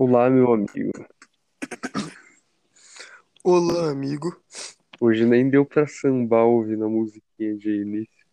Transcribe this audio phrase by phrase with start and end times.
[0.00, 0.92] Olá, meu amigo.
[3.42, 4.40] Olá, amigo.
[5.00, 8.26] Hoje nem deu pra sambar ouvindo a musiquinha de início.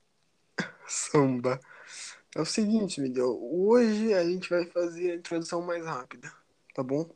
[0.86, 1.60] Samba.
[2.36, 3.40] É o seguinte, Miguel.
[3.42, 6.32] Hoje a gente vai fazer a introdução mais rápida,
[6.76, 7.10] tá bom?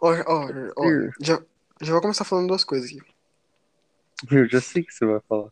[0.00, 0.86] Ó, ó, ó,
[1.20, 1.42] já,
[1.80, 3.02] já vou começar falando duas coisas aqui.
[4.30, 5.50] Eu já sei o que você vai falar.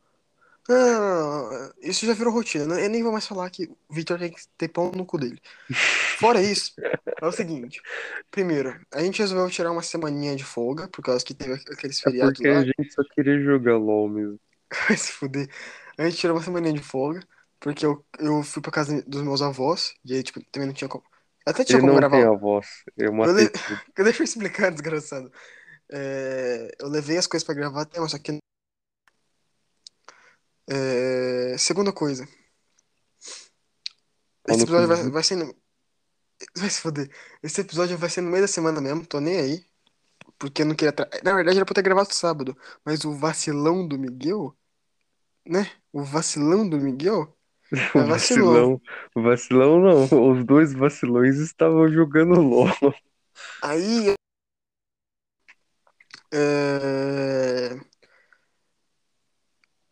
[0.69, 2.87] Não, isso já virou rotina, né?
[2.87, 5.43] Eu nem vou mais falar que o Victor tem que ter pão no cu dele.
[6.21, 6.73] Fora isso,
[7.21, 7.80] é o seguinte.
[8.30, 12.02] Primeiro, a gente resolveu tirar uma semaninha de folga, por causa que teve aqueles É
[12.02, 12.59] feriados porque lá.
[12.59, 14.38] a gente só queria jogar LOL mesmo.
[14.88, 15.48] Vai se fuder.
[15.96, 17.20] A gente tirou uma semaninha de folga,
[17.59, 20.88] porque eu, eu fui pra casa dos meus avós, e aí, tipo, também não tinha
[20.88, 21.05] como.
[21.46, 22.16] Até tinha Ele como não gravar.
[22.16, 22.66] tem a voz.
[22.96, 23.80] Eu Eu matei le- tudo.
[24.05, 25.32] Deixa eu explicar, desgraçado.
[25.91, 28.38] É, eu levei as coisas pra gravar até, mas só que.
[30.68, 32.29] É, segunda coisa.
[34.48, 35.37] Esse episódio vai, vai ser.
[36.57, 37.11] Vai se foder.
[37.43, 39.65] Esse episódio vai ser no meio da semana mesmo, tô nem aí.
[40.39, 40.93] Porque eu não queria.
[40.93, 41.09] Tra...
[41.23, 42.57] Na verdade, era pra ter gravado sábado.
[42.85, 44.57] Mas o vacilão do Miguel.
[45.47, 45.71] Né?
[45.93, 47.37] O vacilão do Miguel.
[47.95, 48.80] O É vacilão.
[49.15, 50.32] O vacilão não.
[50.32, 52.69] Os dois vacilões estavam jogando LOL.
[53.63, 54.15] Aí.
[56.32, 57.75] É...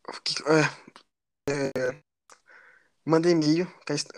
[0.09, 2.03] o que- é, é,
[3.09, 3.67] Manda e-mail.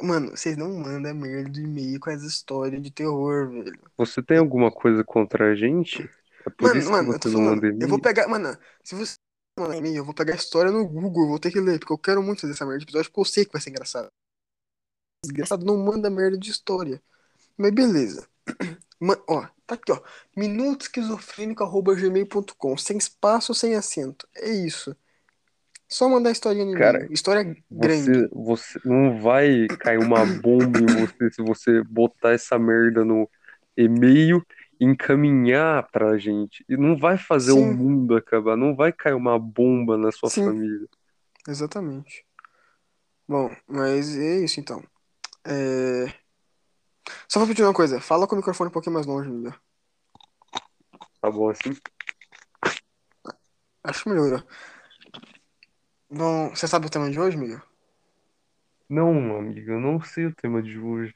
[0.02, 3.80] Mano, vocês não mandam merda de e-mail com as histórias de terror, velho.
[3.97, 6.10] Você tem alguma coisa contra a gente?
[6.44, 7.62] É por Mano, isso mano, que eu tô você não falando.
[7.62, 8.27] manda Eu vou pegar.
[8.27, 9.14] Mano, se você
[9.56, 11.22] mandar e-mail, eu vou pegar a história no Google.
[11.22, 13.20] Eu vou ter que ler, porque eu quero muito fazer essa merda de episódio, porque
[13.20, 14.08] eu sei que vai ser engraçado.
[15.25, 17.00] Desgraçado não manda merda de história.
[17.56, 18.27] Mas beleza.
[18.98, 20.02] Ma- ó, tá aqui, ó.
[20.36, 24.27] minutosquizofrênico.gmail.com Sem espaço, sem acento.
[24.34, 24.97] É isso.
[25.91, 27.08] Só mandar a historinha no Cara.
[27.10, 28.28] História grande.
[28.28, 33.28] Você, você não vai cair uma bomba em você se você botar essa merda no
[33.77, 34.41] e-mail
[34.78, 36.64] e encaminhar pra gente.
[36.69, 37.74] E não vai fazer o Sim.
[37.74, 40.44] mundo acabar, não vai cair uma bomba na sua Sim.
[40.44, 40.86] família.
[41.48, 42.25] Exatamente.
[43.28, 44.84] Bom, mas é isso então.
[45.44, 46.12] É...
[47.28, 48.00] Só vou pedir uma coisa.
[48.00, 49.54] Fala com o microfone um pouquinho mais longe, Miguel.
[51.20, 51.76] Tá bom assim?
[53.82, 54.44] Acho melhor.
[56.10, 57.60] Bom, você sabe o tema de hoje, Miguel?
[58.88, 61.15] Não, amigo, eu não sei o tema de hoje.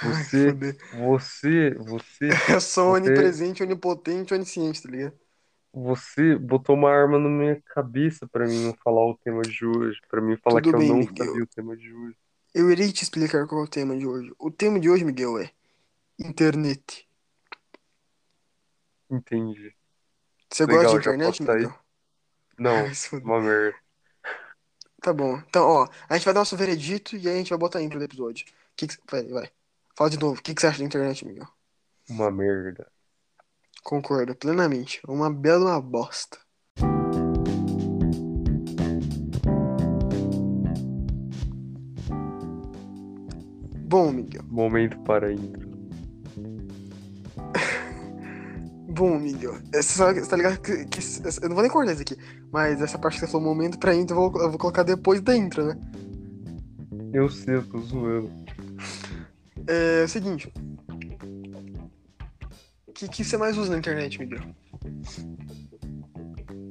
[0.00, 0.76] Ai, Você, foder.
[0.90, 5.18] você, você, Eu sou você, onipresente, onipotente, onisciente, tá ligado?
[5.72, 10.00] você botou uma arma na minha cabeça pra mim não falar o tema de hoje,
[10.08, 11.14] pra mim falar que Tudo eu bem, não Miguel.
[11.18, 12.16] sabia o tema de hoje.
[12.54, 14.32] Eu irei te explicar qual é o tema de hoje.
[14.38, 15.50] O tema de hoje, Miguel, é
[16.18, 17.08] internet.
[19.08, 19.76] Entendi.
[20.48, 21.42] Você gosta de Legal, internet?
[21.42, 21.74] Miguel?
[22.58, 23.78] Não, Ai, uma merda.
[25.02, 25.36] Tá bom.
[25.48, 27.82] Então, ó, a gente vai dar nosso veredito e aí a gente vai botar a
[27.82, 28.46] intro do episódio.
[28.76, 28.96] Que que...
[29.10, 29.50] Vai, vai.
[29.96, 30.38] Fala de novo.
[30.38, 31.48] O que, que você acha da internet, Miguel?
[32.08, 32.86] Uma merda.
[33.82, 35.00] Concordo plenamente.
[35.08, 36.38] Uma bela uma bosta.
[43.88, 44.44] Bom, Miguel.
[44.44, 45.71] Momento para a intro.
[49.02, 49.54] Bom, Miguel.
[49.74, 51.00] Você sabe- você tá ligado que, que-
[51.42, 52.16] Eu não vou nem cortar isso aqui.
[52.52, 55.20] Mas essa parte que você falou momento pra intro, eu vou, eu vou colocar depois
[55.20, 55.76] da intro, né?
[57.12, 58.30] Eu sei, eu tô zoando.
[59.66, 60.52] É o seguinte.
[62.86, 64.38] O que, que você mais usa na internet, Miguel?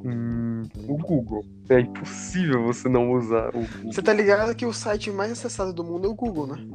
[0.05, 1.43] Hum, o Google.
[1.69, 3.91] É impossível você não usar o Google.
[3.91, 6.65] Você tá ligado que o site mais acessado do mundo é o Google, né?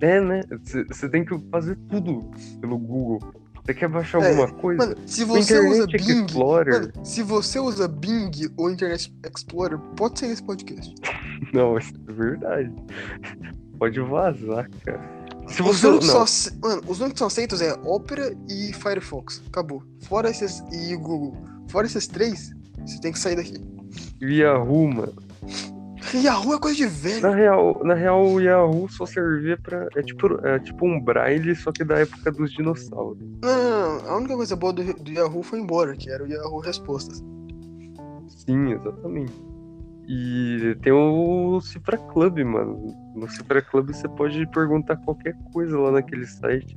[0.00, 0.40] É, né?
[0.88, 2.30] Você tem que fazer tudo
[2.62, 3.41] pelo Google.
[3.64, 4.84] Você quer baixar É, alguma coisa?
[4.86, 6.24] Mano, se você usa Internet Bing.
[6.26, 6.74] Explorer.
[6.80, 10.92] Mano, se você usa Bing ou Internet Explorer, pode ser esse podcast.
[11.54, 12.72] Não, isso é verdade.
[13.78, 15.22] Pode vazar, cara.
[15.48, 19.42] Se Os únicos, só Não, ace- mano, os únicos aceitos é Opera e Firefox.
[19.48, 19.82] Acabou.
[20.02, 20.60] Fora esses.
[20.72, 21.36] E Google.
[21.68, 22.52] Fora esses três,
[22.84, 23.54] você tem que sair daqui.
[24.20, 25.12] Yahoo, mano.
[26.18, 27.22] Yahoo é coisa de velho.
[27.22, 29.88] Na real, na real, o Yahoo só servia pra.
[29.94, 33.22] É tipo, é tipo um braille, só que da época dos dinossauros.
[33.42, 34.10] Não, não, não.
[34.10, 37.22] A única coisa boa do, do Yahoo foi embora, que era o Yahoo Respostas.
[38.28, 39.32] Sim, exatamente.
[40.08, 42.94] E tem o Cifra Club, mano.
[43.14, 46.76] No Cifra Club você pode perguntar qualquer coisa lá naquele site.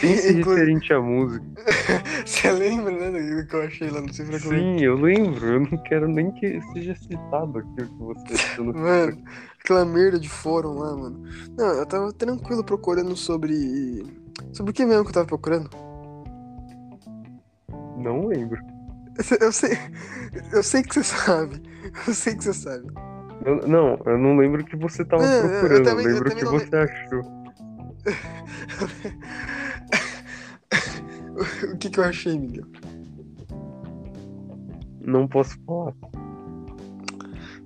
[0.00, 1.44] Sem ser Inclu- referente à música.
[2.26, 4.38] Você lembra, né, do que eu achei lá no Cifra?
[4.38, 5.46] Sim, eu lembro.
[5.46, 9.22] Eu não quero nem que seja citado aqui o que você achou no Cifra Mano,
[9.62, 11.22] aquela merda de fórum lá, mano.
[11.56, 14.04] Não, eu tava tranquilo procurando sobre.
[14.52, 15.70] Sobre o que mesmo que eu tava procurando?
[17.98, 18.60] Não lembro.
[19.40, 19.78] Eu sei-
[20.52, 21.62] Eu sei, que você sabe.
[22.06, 22.86] Eu sei que você sabe.
[23.44, 25.72] Eu- não, eu não lembro o que você tava É, eu procurando.
[25.78, 27.42] Eu, também- eu lembro o que não você achou.
[31.78, 32.64] que, que eu achei, Miguel?
[35.04, 35.94] Não posso falar.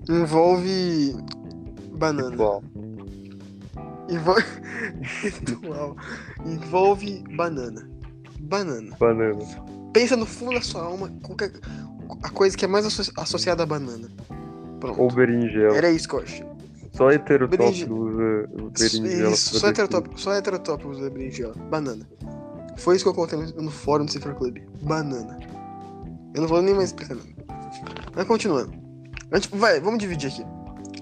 [0.09, 1.17] Envolve
[1.99, 2.33] banana.
[2.35, 2.63] Igual.
[4.09, 4.45] Envolve...
[5.23, 5.97] Ritual.
[6.47, 7.89] Envolve banana.
[8.41, 8.97] Banana.
[8.99, 9.39] Banana.
[9.93, 11.53] Pensa no fundo da sua alma qualquer...
[12.23, 14.09] a coisa que é mais asso- associada à banana.
[14.81, 15.01] Pronto.
[15.01, 15.77] Ou berinjela.
[15.77, 16.47] Era isso que eu achei.
[16.93, 19.31] Só heterotópico Berinje- usa berinjela.
[19.31, 21.55] Isso, só heterotópico, só heterotópico usa berinjela.
[21.71, 22.07] Banana.
[22.77, 24.59] Foi isso que eu coloquei no, fórum do Cifra Club.
[24.83, 25.39] Banana.
[26.35, 27.29] Eu não vou nem mais explicar nada.
[28.15, 28.73] Mas continuando.
[29.33, 30.45] Gente, vai, vamos dividir aqui.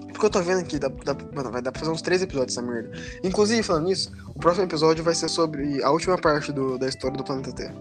[0.07, 2.55] Porque eu tô vendo aqui, dá, dá, mano, vai dar pra fazer uns três episódios
[2.55, 2.89] dessa merda.
[3.21, 7.17] Inclusive, falando nisso, o próximo episódio vai ser sobre a última parte do, da história
[7.17, 7.75] do planeta Terra.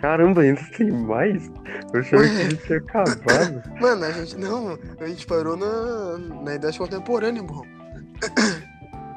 [0.00, 1.50] Caramba, ainda tem mais?
[1.92, 3.62] Eu achava que tinha acabado.
[3.80, 7.66] Mano, a gente não, a gente parou na, na idade contemporânea, burrão.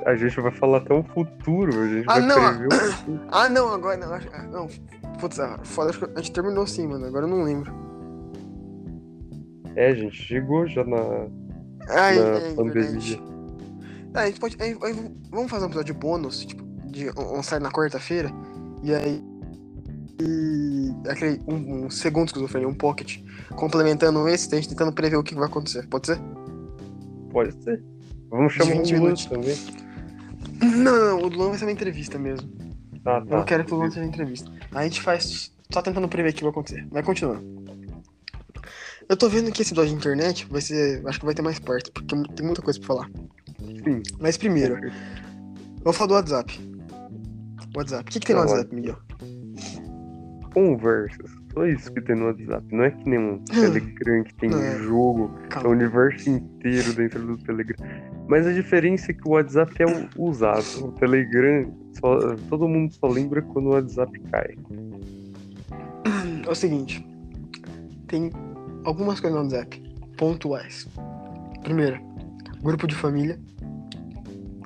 [0.06, 3.22] A gente vai falar até o futuro, a gente Ah, vai não, prever o futuro.
[3.32, 4.14] Ah, não, agora não.
[4.14, 4.68] ah, Não,
[5.20, 7.06] putz, ah, foda, acho que a gente terminou sim, mano.
[7.06, 7.72] Agora eu não lembro.
[9.76, 11.28] É, a gente chegou já na,
[11.90, 12.82] Ai, na é, pandemia.
[12.84, 13.24] verdade.
[14.14, 14.58] Ah, a gente pode.
[14.62, 18.30] aí- aí vamos fazer um episódio bônus, tipo, de um, um sai na quarta-feira.
[18.84, 19.24] E aí.
[20.22, 23.18] E aquele um, um segundo esquizofrenia, um pocket,
[23.56, 25.88] complementando esse, a gente tentando prever o que vai acontecer.
[25.88, 26.20] Pode ser?
[27.32, 27.84] Pode ser.
[28.30, 29.56] Vamos chamar 20 o Luan também.
[30.84, 32.50] Não, não, o Luan vai ser uma entrevista mesmo.
[32.94, 33.20] Eu tá.
[33.22, 34.52] não quero que o Luan seja entrevista.
[34.72, 36.88] A gente faz só tentando prever o que vai acontecer.
[36.92, 37.64] Vai continuando.
[39.10, 41.06] Eu tô vendo que esse episódio de internet vai ser.
[41.06, 43.10] Acho que vai ter mais partes, porque tem muita coisa pra falar.
[43.84, 44.02] Sim.
[44.20, 44.80] Mas primeiro,
[45.84, 46.60] vamos falar do WhatsApp.
[47.76, 48.10] WhatsApp.
[48.10, 48.98] O que, que tem no Tá, WhatsApp, Miguel?
[50.54, 51.32] Conversas.
[51.54, 52.66] Só isso que tem no WhatsApp.
[52.72, 54.80] Não é que nem um Telegram que tem é.
[54.80, 55.32] jogo,
[55.64, 57.76] é o universo inteiro dentro do Telegram.
[58.28, 59.86] Mas a diferença é que o WhatsApp é
[60.18, 60.88] usado.
[60.88, 64.56] O Telegram, só- todo mundo só lembra quando o WhatsApp cai.
[66.46, 67.06] É o seguinte.
[68.08, 68.32] Tem
[68.84, 69.82] algumas coisas no WhatsApp.
[70.18, 70.88] Pontuais.
[71.64, 72.00] Primeiro,
[72.62, 73.40] grupo de família.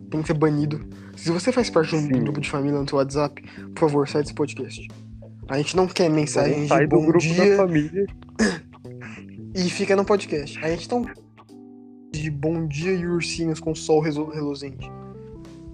[0.09, 0.85] Tem que ser banido.
[1.17, 2.23] Se você faz parte de um Sim.
[2.23, 3.41] grupo de família no seu WhatsApp,
[3.75, 4.87] por favor, sai desse podcast.
[5.49, 8.05] A gente não quer mensagens de sai do bom grupo dia da família.
[9.55, 10.57] e fica no podcast.
[10.63, 11.05] A gente não
[12.11, 14.89] de bom dia e ursinhos com sol reluzente.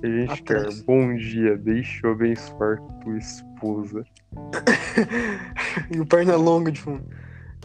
[0.03, 0.79] A gente Atrás.
[0.79, 4.03] quer bom dia, deixa eu abençoar tua esposa.
[5.89, 7.05] e o perna longa de fundo.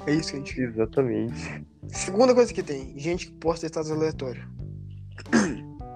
[0.06, 0.62] É isso que a gente quer.
[0.62, 1.66] Exatamente.
[1.88, 4.48] Segunda coisa que tem, gente que posta status aleatório.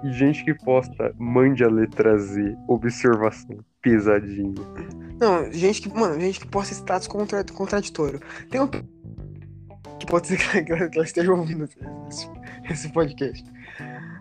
[0.05, 4.55] E gente que posta, mande a letra Z, observação, pesadinha.
[5.21, 8.21] Não, gente que, mano, gente que posta status contra, contraditório.
[8.51, 11.69] Tem um que pode ser que ela, que ela esteja ouvindo
[12.09, 12.31] esse,
[12.71, 13.45] esse podcast.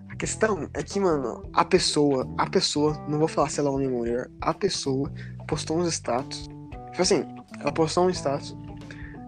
[0.09, 3.71] A questão é que, mano, a pessoa, a pessoa, não vou falar se ela é
[3.71, 5.11] homem ou mulher, a pessoa
[5.47, 6.47] postou uns status.
[6.91, 7.25] Tipo assim,
[7.59, 8.55] ela postou um status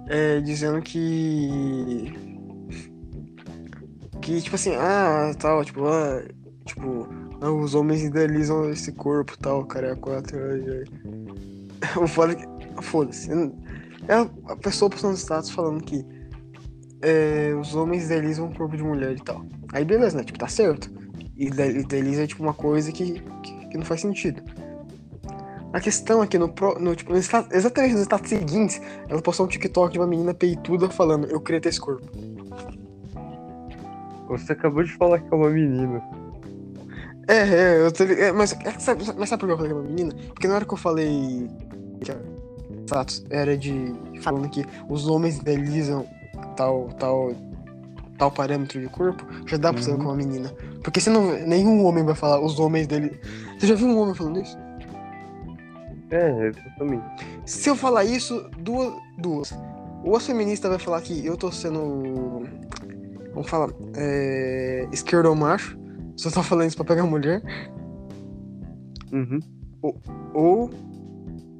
[0.07, 2.13] é, dizendo que.
[4.21, 6.23] Que, tipo assim, ah, tal, tipo, ah,
[6.65, 7.09] tipo,
[7.43, 12.01] ah, os homens idealizam esse corpo tal, cara, é quatro, ai, ai.
[12.01, 12.53] O foda é que.
[12.81, 13.29] Foda-se.
[13.31, 14.15] É
[14.51, 16.03] a pessoa postando status falando que
[17.01, 19.45] é, os homens idealizam o corpo de mulher e tal.
[19.73, 20.23] Aí beleza, né?
[20.23, 20.89] Tipo, tá certo.
[21.37, 24.41] Ide- Idealiza é tipo uma coisa que, que, que não faz sentido.
[25.71, 29.49] A questão é que no, no, tipo, no exatamente nos status seguintes, ela postou um
[29.49, 32.07] TikTok de uma menina peituda falando, eu queria ter esse corpo.
[34.27, 36.01] Você acabou de falar que é uma menina.
[37.27, 39.75] É, é, eu tô, é, mas, é, sabe, mas sabe por que eu falei é
[39.75, 40.13] uma menina?
[40.27, 41.49] Porque na hora que eu falei
[42.01, 42.17] que a
[42.85, 46.05] status era de falando que os homens idealizam
[46.57, 47.31] tal, tal,
[48.17, 49.85] tal parâmetro de corpo, já dá pra Uhum.
[49.85, 50.53] que é uma menina.
[50.83, 53.19] Porque você não, nenhum homem vai falar os homens dele.
[53.57, 54.57] Você já viu um homem falando isso?
[56.11, 57.03] É, exatamente.
[57.45, 58.93] Se eu falar isso, duas.
[59.17, 59.53] duas.
[60.03, 62.43] Ou a feminista vai falar que eu tô sendo.
[63.33, 63.69] Vamos falar.
[63.95, 65.77] É, esquerdo ou macho.
[66.15, 67.41] Só tô falando isso pra pegar mulher.
[69.11, 69.39] Uhum.
[70.33, 70.69] Ou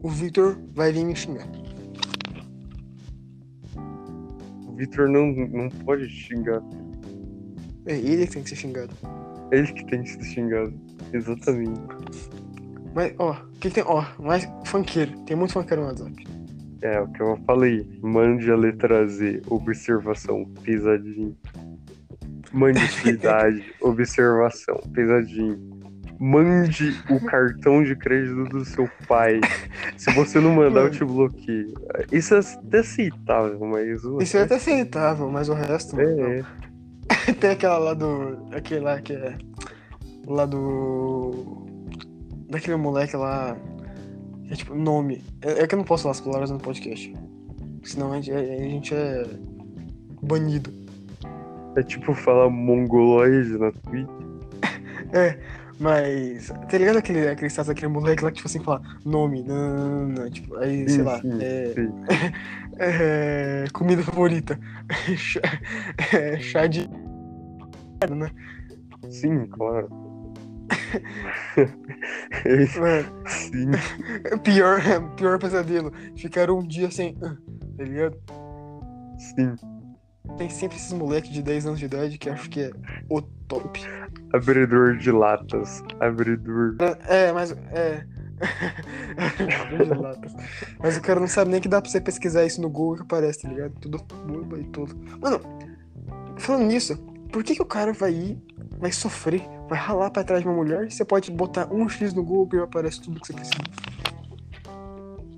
[0.02, 1.48] o Victor vai vir me xingar.
[4.68, 6.62] O Victor não, não pode xingar.
[7.86, 8.94] É ele que tem que ser xingado.
[9.52, 10.74] É ele que tem que ser xingado.
[11.12, 11.80] Exatamente.
[12.96, 13.84] Mas, ó, o que, que tem?
[13.86, 15.18] Ó, mais funkeiro.
[15.22, 16.28] Tem muito funkeiro no WhatsApp.
[16.82, 17.88] É, o que eu falei.
[18.02, 21.36] Mande a letra Z, observação, pesadinho.
[22.54, 25.74] Mande sua idade, observação, pesadinho.
[26.20, 29.42] Mande o cartão de crédito do seu pai.
[29.98, 31.74] Se você não mandar, eu te bloqueio.
[32.12, 34.06] Isso é até aceitável, mas.
[34.06, 36.00] o Isso é até aceitável, mas o resto.
[36.00, 37.34] É, é.
[37.42, 38.48] Tem aquela lá do.
[38.56, 39.36] Aquele lá que é.
[40.26, 41.66] Lá do.
[42.50, 43.58] Daquele moleque lá.
[44.50, 45.24] É tipo, nome.
[45.42, 47.14] É, é que eu não posso falar as palavras no podcast.
[47.84, 49.26] Senão a gente, a gente é
[50.22, 50.83] banido.
[51.76, 54.10] É tipo falar mongoloide na Twitch.
[55.16, 55.38] É,
[55.80, 56.48] mas.
[56.70, 60.56] Tá ligado aquele, aquele status, aquele moleque lá que, tipo assim, fala nome, nanana, tipo,
[60.58, 61.22] aí, sei Sim, lá.
[61.22, 61.94] sim, é, sim.
[62.80, 64.60] é, comida favorita.
[65.16, 65.40] chá,
[66.14, 66.90] é, chá de.
[68.10, 68.32] Né?
[69.12, 69.88] Sim, claro.
[72.80, 73.72] Mano, Sim,
[74.44, 74.80] pior,
[75.16, 75.92] pior pesadelo.
[76.16, 77.16] Ficaram um dia sem.
[77.22, 77.36] ah,
[77.78, 78.18] Tá ligado?
[79.20, 79.56] sim.
[80.38, 82.72] Tem sempre esses moleques de 10 anos de idade que acho que é
[83.10, 83.82] o top.
[84.34, 85.84] Abridor de latas.
[86.00, 86.76] Abridor.
[87.08, 87.52] É, mas.
[87.52, 88.06] É.
[89.78, 90.34] De latas.
[90.80, 93.02] mas o cara não sabe nem que dá pra você pesquisar isso no Google que
[93.04, 93.74] aparece, tá ligado?
[93.80, 94.96] Tudo burba e tudo.
[95.22, 95.40] Mano,
[96.38, 96.98] falando nisso,
[97.32, 98.44] por que, que o cara vai ir,
[98.80, 102.24] vai sofrer, vai ralar pra trás de uma mulher você pode botar um X no
[102.24, 103.64] Google e aparece tudo que você precisa?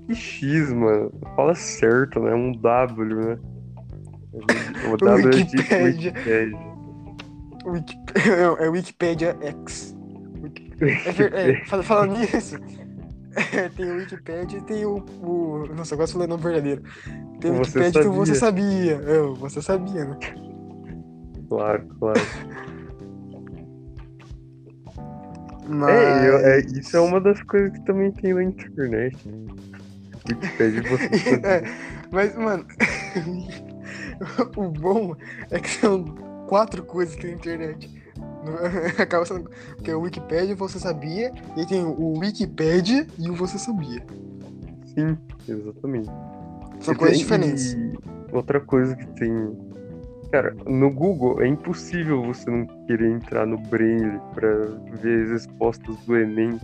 [0.06, 1.12] Que X, mano.
[1.36, 2.34] Fala certo, né?
[2.34, 3.38] Um W, né?
[4.92, 6.12] O W é de Wikipédia.
[6.12, 6.58] Wikipédia.
[7.66, 7.96] Wiki...
[8.60, 9.96] É Wikipedia X.
[10.80, 12.58] É é, fal- falando nisso,
[13.76, 15.66] tem o Wikipedia e tem o, o.
[15.74, 16.82] Nossa, agora eu falei o nome verdadeiro.
[17.40, 18.92] Tem o Você Wikipedia que você sabia.
[19.06, 20.18] É, o você sabia, né?
[21.48, 22.20] Claro, claro.
[25.68, 25.90] Mas...
[25.96, 29.16] É, eu- é, isso é uma das coisas que também tem na internet.
[30.28, 31.48] Wikipédia você sabia.
[31.48, 31.62] É,
[32.12, 32.64] mas, mano,
[34.56, 35.14] o bom
[35.50, 36.04] é que são
[36.48, 38.02] quatro coisas que tem na internet.
[38.98, 39.50] Acaba sendo.
[39.76, 44.04] Porque o Wikipedia você sabia, e aí tem o Wikipedia e o você sabia.
[44.94, 45.16] Sim,
[45.48, 46.08] exatamente.
[46.80, 47.72] São E coisas tem- diferentes.
[47.72, 47.92] e
[48.32, 49.56] outra coisa que tem.
[50.30, 54.48] Cara, no Google é impossível você não querer entrar no Braille pra
[55.00, 56.58] ver as respostas do Enem.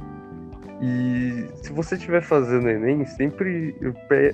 [0.83, 3.73] E se você estiver fazendo Enem, sempre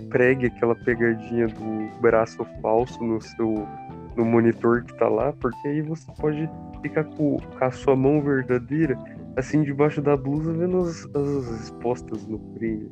[0.08, 3.68] pregue aquela pegadinha do braço falso no seu
[4.16, 6.50] no monitor que tá lá, porque aí você pode
[6.82, 8.98] ficar com, com a sua mão verdadeira
[9.36, 12.90] assim debaixo da blusa vendo as, as respostas no Braille.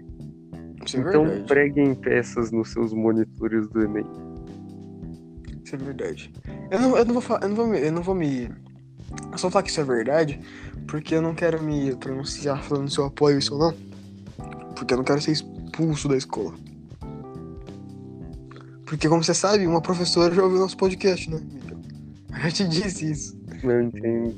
[0.84, 1.48] Isso é então verdade.
[1.48, 4.06] preguem peças nos seus monitores do Enem.
[5.64, 6.32] Isso é verdade.
[6.70, 7.80] Eu não, eu não vou falar, eu não vou me.
[7.80, 8.48] Eu não vou me.
[9.32, 10.40] Eu só falar que isso é verdade,
[10.86, 13.74] porque eu não quero me pronunciar falando se eu apoio isso ou não.
[14.74, 16.54] Porque eu não quero ser expulso da escola.
[18.84, 21.40] Porque, como você sabe, uma professora já ouviu nosso podcast, né?
[22.44, 23.40] Eu te disse isso.
[23.62, 24.36] Eu entendo.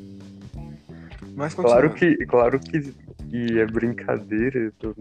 [1.35, 2.81] Mas Claro que, claro que,
[3.31, 4.73] que é brincadeira.
[4.83, 4.95] não-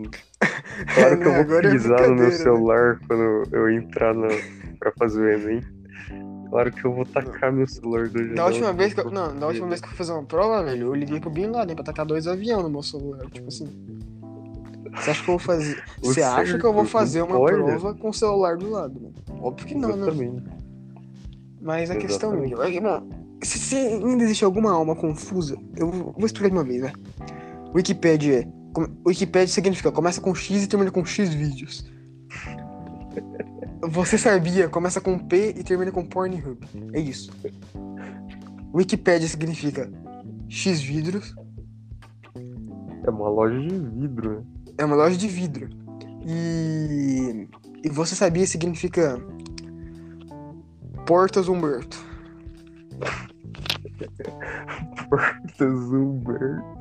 [0.94, 2.32] Claro que eu Né, vou agora é pisar no meu né?
[2.32, 4.28] celular quando eu entrar na,
[4.80, 5.62] pra fazer o Enem.
[6.50, 9.48] Claro que eu vou tacar meu celular do Da última vez que eu, não, da
[9.48, 11.84] última vez que eu fui fazer uma prova, velho, eu liguei pro Bin Laden pra
[11.84, 13.26] tacar dois aviões no meu celular.
[13.30, 13.68] Tipo assim.
[14.96, 15.84] Você acha que eu vou fazer.
[16.02, 19.14] Você acha que eu vou fazer uma prova com o celular do lado, mano?
[19.42, 20.08] Óbvio que não, né?
[20.08, 20.44] Exatamente.
[21.62, 22.52] Mas a questão, Exatamente.
[22.52, 23.10] Miguel, é que, bom,
[23.44, 26.94] se, se ainda existe alguma alma confusa, eu vou, vou explicar de uma vez, né?
[27.76, 28.48] Wikipedia é.
[29.06, 31.86] Wikipedia significa começa com X e termina com X vídeos.
[33.82, 36.58] Você sabia, começa com P e termina com Pornhub.
[36.94, 37.32] É isso.
[38.74, 39.90] Wikipedia significa
[40.50, 41.36] X vidros,
[43.04, 44.46] É uma loja de vidro, né?
[44.78, 45.70] é uma loja de vidro.
[46.26, 47.48] E.
[47.84, 49.22] E você sabia significa.
[51.06, 52.06] Portas Humberto.
[55.10, 56.77] Portas Humberto.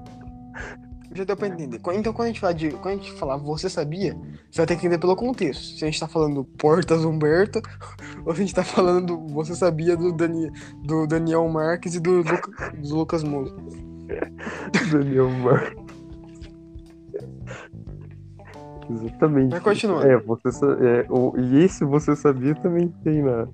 [1.16, 1.78] Já deu pra entender.
[1.78, 2.70] Qu- Então, quando a gente fala de.
[2.70, 4.14] Quando a gente falar você sabia,
[4.50, 5.78] você vai ter que entender pelo contexto.
[5.78, 7.60] Se a gente tá falando Portas Humberto,
[8.26, 10.50] ou se a gente tá falando do você sabia do, Dani,
[10.84, 13.50] do Daniel Marques e do, Luca- do Lucas Moura.
[14.92, 15.86] Daniel Marques.
[18.88, 19.50] Exatamente.
[19.50, 20.04] Mas continua.
[20.06, 23.46] É, você é, o, e esse você sabia também tem na,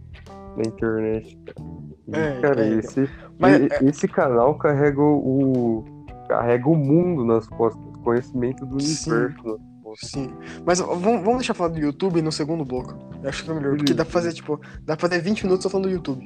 [0.57, 1.62] na internet, cara.
[2.09, 5.85] E, É, cara, é, esse, Mas, esse canal carrega o,
[6.33, 9.11] carrega o mundo nas costas, conhecimento do Sim.
[9.11, 10.11] universo costas.
[10.11, 10.33] Sim.
[10.65, 12.95] Mas vamos, vamos deixar falar do YouTube no segundo bloco.
[13.23, 13.77] Eu acho que é melhor.
[13.77, 16.25] Porque dá pra fazer, tipo, dá pra fazer 20 minutos só falando do YouTube.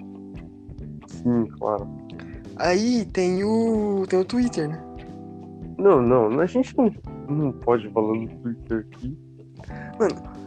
[1.09, 1.89] Sim, claro.
[2.57, 4.07] Aí tem o.
[4.09, 4.83] tem o Twitter, né?
[5.79, 6.91] Não, não, a gente não,
[7.29, 9.19] não pode falar no Twitter aqui,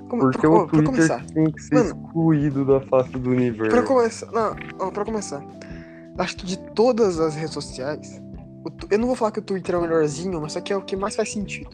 [0.10, 1.26] Como, porque pra, o Twitter começar.
[1.28, 3.76] tem que ser Mano, excluído da face do universo.
[3.76, 4.32] Pra começar.
[4.32, 5.46] Não, pra começar.
[6.18, 8.22] Acho que de todas as redes sociais.
[8.90, 10.82] Eu não vou falar que o Twitter é o melhorzinho, mas só que é o
[10.82, 11.70] que mais faz sentido.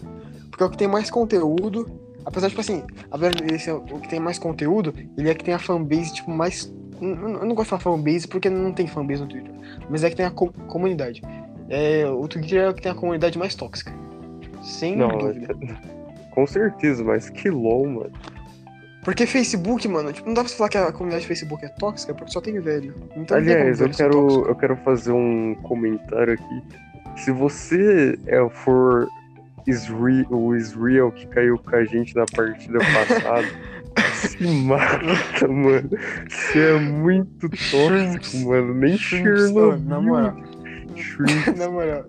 [0.50, 1.90] Porque é o que tem mais conteúdo.
[2.26, 5.44] Apesar de, tipo assim, de esse é o que tem mais conteúdo, ele é que
[5.44, 6.74] tem a fanbase, tipo, mais.
[7.02, 9.52] Eu não eu não gosto de falar fanbase porque não tem fanbase no Twitter.
[9.90, 11.22] Mas é que tem a co- comunidade.
[11.70, 13.92] É, o Twitter é o que tem a comunidade mais tóxica.
[14.64, 15.56] Sem Não, dúvida.
[16.32, 18.12] com certeza, mas que LOL, mano.
[19.06, 21.70] Porque Facebook, mano, tipo, não dá pra você falar que a comunidade do Facebook é
[21.70, 22.96] tóxica, porque só tem velho.
[23.16, 26.64] Então Aliás, eu quero, eu quero fazer um comentário aqui.
[27.16, 29.08] Se você é, for
[29.68, 33.48] Israel, o Israel que caiu com a gente na partida passada,
[34.16, 35.90] se mata, mano.
[36.28, 38.74] Você é muito tóxico, mano.
[38.74, 39.74] Nem Chernobyl.
[39.74, 40.36] ó, na moral.
[41.56, 42.06] Na moral.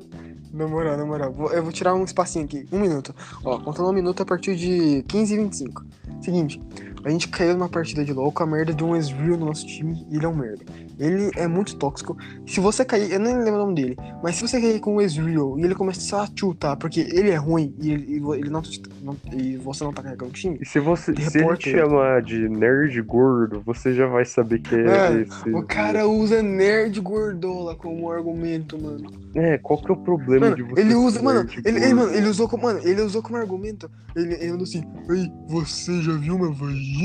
[0.50, 1.34] Na moral, na moral.
[1.52, 2.66] Eu vou tirar um espacinho aqui.
[2.72, 3.14] Um minuto.
[3.44, 5.84] Ó, contando um minuto a partir de 15 e 25.
[6.22, 6.60] Seguinte,
[7.06, 9.64] a gente caiu numa partida de LOL com a merda de um Ezreal no nosso
[9.64, 10.64] time e ele é um merda.
[10.98, 12.16] Ele é muito tóxico.
[12.46, 15.00] Se você cair, eu nem lembro o nome dele, mas se você cair com o
[15.00, 18.62] Ezreal e ele começar a chutar porque ele é ruim e ele, ele não,
[19.02, 22.22] não- e você não tá carregando o time, E se você se ele te chamar
[22.22, 25.50] de nerd gordo, você já vai saber que é Mano, esse.
[25.54, 29.10] o cara usa nerd gordola como argumento, mano.
[29.34, 32.10] É, qual que é o problema Mano, de você ele usa, mano, ele, ele, mano,
[32.14, 33.88] ele usou como, mano, ele usou como argumento.
[34.16, 36.95] Ele, ele mandou assim, Ei, você já viu uma vagina?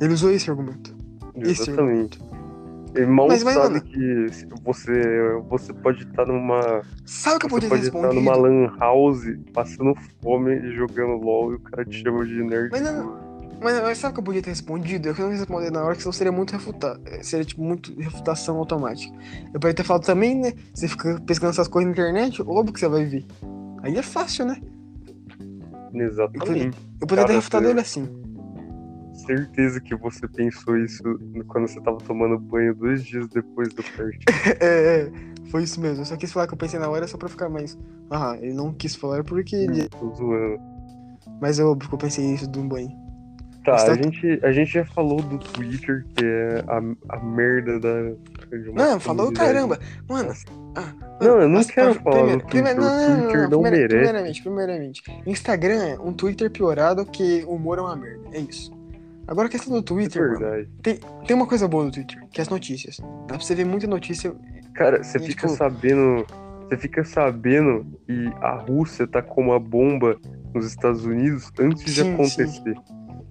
[0.00, 0.94] Ele usou esse argumento.
[1.36, 2.18] Esse Exatamente.
[2.94, 4.26] Ele mal Mas- mas, sabe mano- que
[4.62, 4.92] você,
[5.48, 6.82] você pode estar numa.
[7.06, 11.14] Sabe o que eu podia ter pode estar numa lan house passando fome e jogando
[11.24, 12.68] LOL e o cara te chama de nerd.
[12.70, 13.16] Mas não,
[13.62, 15.08] mas, mas sabe o que eu podia ter respondido?
[15.08, 16.98] Eu não quis responder na hora, que senão seria muito refutar.
[17.22, 19.16] Seria tipo muito refutação automática.
[19.46, 20.52] Eu poderia ter falado também, né?
[20.74, 23.24] Você fica pesquisando essas coisas na internet, óbvio que você vai ver.
[23.82, 24.60] Aí é fácil, né?
[25.94, 26.76] Exatamente.
[27.00, 28.21] Eu poderia ter Cara, refutado você- ele assim.
[29.26, 31.02] Certeza que você pensou isso
[31.48, 34.22] quando você tava tomando banho dois dias depois do partido.
[34.60, 34.66] É,
[35.02, 35.10] é,
[35.50, 36.02] foi isso mesmo.
[36.02, 37.78] Eu só quis falar que eu pensei na hora só pra ficar mais.
[38.10, 39.88] Ah, ele não quis falar porque ele.
[39.88, 40.60] Tô zoando.
[41.40, 42.90] Mas é que eu pensei isso do banho.
[43.64, 47.20] Tá, Mas a tá- gente, a gente já falou do Twitter, que é a, a
[47.24, 48.10] merda da.
[48.50, 49.78] de Não, falou caramba.
[50.08, 50.32] Mano.
[50.74, 53.76] ah, Não, eu não mas, quero falar primeiro- do primeiro- Twitter, o Twitter não primeira-
[53.94, 53.96] merece.
[54.42, 55.02] Primeiramente, primeiramente.
[55.26, 58.24] Instagram é um Twitter piorado que o humor é uma merda.
[58.32, 58.72] É isso.
[59.32, 60.68] Agora a questão do É Twitter, mano, verdade.
[61.26, 62.98] tem uma coisa boa do Twitter, que é as notícias.
[62.98, 64.34] Dá pra você ver muita notícia.
[64.74, 66.26] Cara, você E, fica tipo- sabendo.
[66.68, 70.18] Você fica sabendo que a Rússia tá com uma bomba
[70.54, 72.74] nos Estados Unidos antes de Sim, acontecer.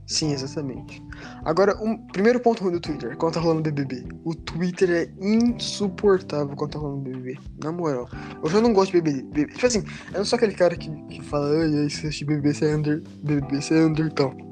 [0.08, 1.02] Sim, exatamente.
[1.46, 4.04] Agora, um primeiro ponto ruim do Twitter, quando tá rolando BBB.
[4.26, 7.38] O Twitter é insuportável quando tá rolando BBB.
[7.64, 8.10] Na moral.
[8.44, 9.46] Eu já não gosto de BBB.
[9.54, 12.76] Tipo assim, eu não sou aquele cara que, que fala, ai, assistir BBB, você é
[12.76, 14.51] under, BBB, você é undertale.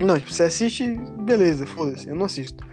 [0.00, 2.64] Não, tipo, você assiste, beleza, foda-se, eu não assisto.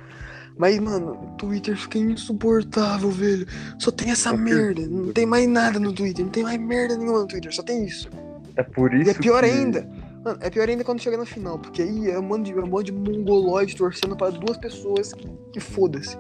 [0.57, 3.47] Mas, mano, o Twitter fica insuportável, velho.
[3.79, 4.81] Só tem essa É merda.
[4.88, 6.23] Não tem mais nada no Twitter.
[6.25, 7.53] Não tem mais merda nenhuma no Twitter.
[7.53, 8.10] Só tem isso.
[8.55, 9.49] É por isso E é pior que...
[9.49, 9.89] ainda.
[10.23, 12.62] Mano, é pior ainda quando chega no final, porque aí é um monte de, é
[12.62, 16.15] um monte de mongoloide torcendo para duas pessoas que, que foda-se.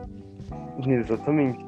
[0.87, 1.63] Exatamente.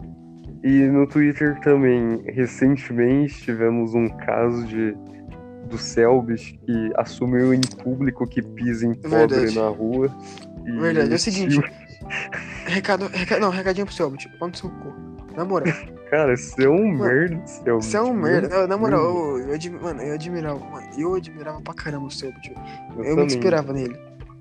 [0.63, 4.95] E no Twitter também, recentemente, tivemos um caso de
[5.65, 9.56] do Selbit que assumiu em público que pisa em pobre Verdade.
[9.60, 10.10] na rua.
[10.80, 11.62] Verdade, é o seguinte.
[12.65, 14.93] Recado, recado, não, recadinho pro Selbit, pão no seu cu.
[15.36, 15.73] Na moral,
[16.12, 17.86] Cara, você é um Mano, merda, Selbit.
[17.86, 18.47] você é um meu merda.
[18.49, 19.02] Na- Na moral,
[19.39, 22.54] eu, eu, admi- mano, eu admirava, mano, eu admirava pra caramba o Selbit.
[22.97, 23.95] Eu, eu me inspirava nele.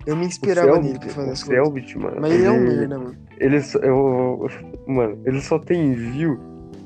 [0.05, 1.65] Eu me inspirava Selbit- nele pra fazer as coisas.
[1.65, 2.17] Selbit, mano.
[2.21, 3.17] Mas ele é um merda, mano.
[3.39, 4.49] Ele só, eu,
[4.87, 6.39] mano, ele só tem view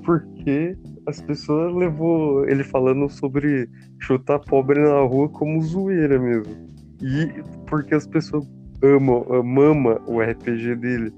[0.04, 3.68] porque as pessoas levou ele falando sobre
[4.00, 6.68] chutar pobre na rua como zoeira mesmo.
[7.00, 8.46] E porque as pessoas
[8.82, 11.12] amam, mama o RPG dele.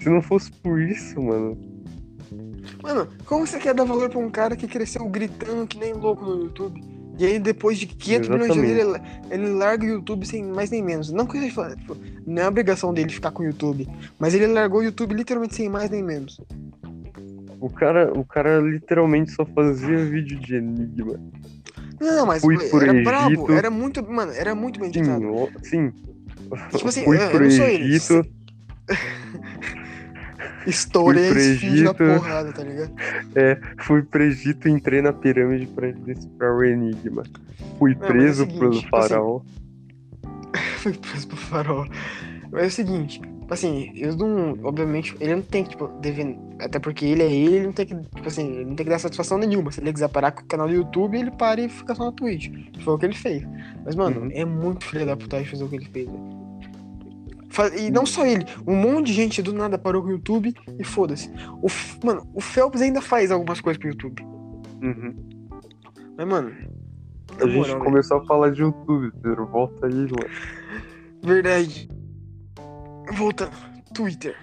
[0.00, 1.58] Se não fosse por isso, mano.
[2.82, 6.24] Mano, como você quer dar valor pra um cara que cresceu gritando que nem louco
[6.24, 6.80] no YouTube?
[7.16, 8.80] E aí, depois de 500 milhões de Exatamente.
[8.80, 11.12] anos, ele, ele larga o YouTube sem mais nem menos.
[11.12, 13.88] Não que tipo, não é obrigação dele ficar com o YouTube.
[14.18, 16.40] Mas ele largou o YouTube literalmente sem mais nem menos.
[17.64, 21.18] O cara, o cara literalmente só fazia vídeo de enigma.
[21.98, 23.04] Não, mas Fui pro era Egito.
[23.04, 25.34] brabo, era muito, mano, era muito bem Sim, editado.
[25.34, 25.90] ó, sim.
[26.76, 27.84] Tipo assim, Fui eu- eu pro não sou ele.
[27.84, 28.26] Egito.
[30.66, 31.94] Estourei fui esse na Egito.
[31.94, 32.92] porrada, tá ligado?
[33.34, 37.22] É, fui pro Egito e entrei na pirâmide pra decifrar o enigma.
[37.78, 39.40] Fui mas é o preso seguinte, pelo tipo assim, faraó.
[40.78, 41.86] Foi preso pro farol.
[42.52, 43.20] Mas é o seguinte,
[43.52, 44.58] assim, eu não.
[44.64, 46.36] Obviamente, ele não tem que, tipo, dever.
[46.60, 47.94] Até porque ele é ele, ele não tem que.
[47.94, 49.70] Tipo assim, ele não tem que dar satisfação nenhuma.
[49.70, 52.12] Se ele quiser parar com o canal do YouTube, ele para e fica só na
[52.12, 52.48] Twitch.
[52.80, 53.42] Foi o que ele fez.
[53.84, 54.30] Mas, mano, Uhum.
[54.32, 56.44] é muito filho da putagem fazer o que ele fez, velho.
[57.78, 60.82] E não só ele, um monte de gente do nada parou com o YouTube e
[60.84, 61.30] foda-se.
[61.62, 61.68] O,
[62.04, 64.22] mano, o Phelps ainda faz algumas coisas pro YouTube.
[64.82, 65.14] Uhum.
[66.16, 66.52] Mas, mano.
[67.40, 67.84] A gente moral, velho.
[67.84, 69.46] começou a falar de YouTube, Pedro.
[69.46, 70.28] Volta aí, mano.
[71.22, 71.88] Verdade.
[73.12, 73.52] Voltando.
[73.92, 74.36] Twitter.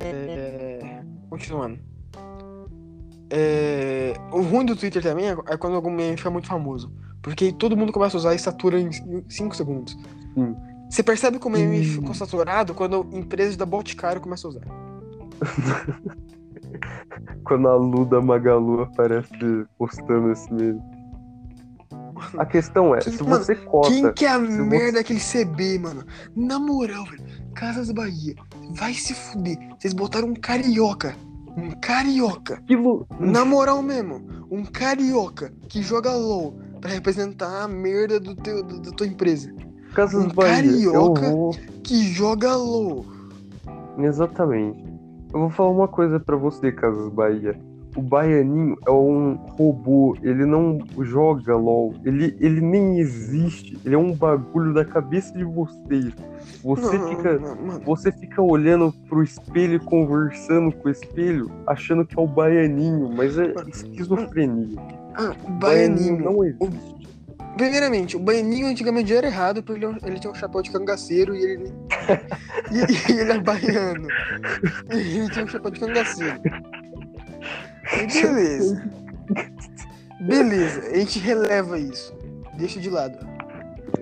[0.00, 1.02] É...
[1.28, 1.78] Continuando.
[3.30, 4.14] É...
[4.32, 6.92] O ruim do Twitter também é é quando algum meme fica muito famoso.
[7.22, 8.90] Porque todo mundo começa a usar e satura em
[9.28, 9.96] 5 segundos.
[10.34, 10.54] Sim.
[10.90, 11.84] Você percebe como o meme Hum.
[11.84, 14.64] ficou saturado quando empresas da Boticário começam a usar.
[17.44, 20.80] Quando a Lu da Magalu aparece postando esse meme.
[22.38, 23.88] A questão é, se Mano, você cota.
[23.88, 26.04] Quem que é a se você- merda daquele CB, mano?
[26.36, 27.22] Na moral, velho.
[27.54, 28.34] Casas Bahia.
[28.72, 29.56] Vai se fuder.
[29.78, 31.14] Vocês botaram um carioca.
[31.56, 32.54] Um carioca.
[32.54, 33.06] Aquilo.
[33.20, 34.22] Na moral mesmo.
[34.50, 39.52] Um carioca que joga LOL pra representar a merda do teu, do- da tua empresa.
[39.94, 40.54] Casas um Bahia.
[40.56, 41.50] carioca- vou.
[41.82, 43.06] Que joga LOL.
[43.98, 44.84] Exatamente.
[45.32, 47.58] Eu vou falar uma coisa pra você, Casas Bahia.
[47.96, 53.98] O Baianinho é um robô, ele não joga LOL, ele, ele nem existe, ele é
[53.98, 56.12] um bagulho da cabeça de vocês.
[56.64, 57.38] Você Não, fica.
[57.38, 57.80] não.
[57.80, 63.10] Você fica olhando pro espelho e conversando com o espelho, achando que é o baianinho,
[63.14, 64.76] mas é esquizofrenia.
[65.14, 66.18] Ah, O baianinho.
[66.24, 66.94] não existe.
[67.56, 71.44] Primeiramente, o baianinho antigamente era errado porque ele, ele tinha um chapéu de cangaceiro e
[71.44, 71.72] ele.
[72.72, 74.08] e, e ele é baiano.
[74.92, 76.40] E ele tinha um chapéu de cangaceiro.
[77.92, 78.90] Beleza.
[80.20, 82.14] Beleza, a gente releva isso.
[82.56, 83.18] Deixa de lado.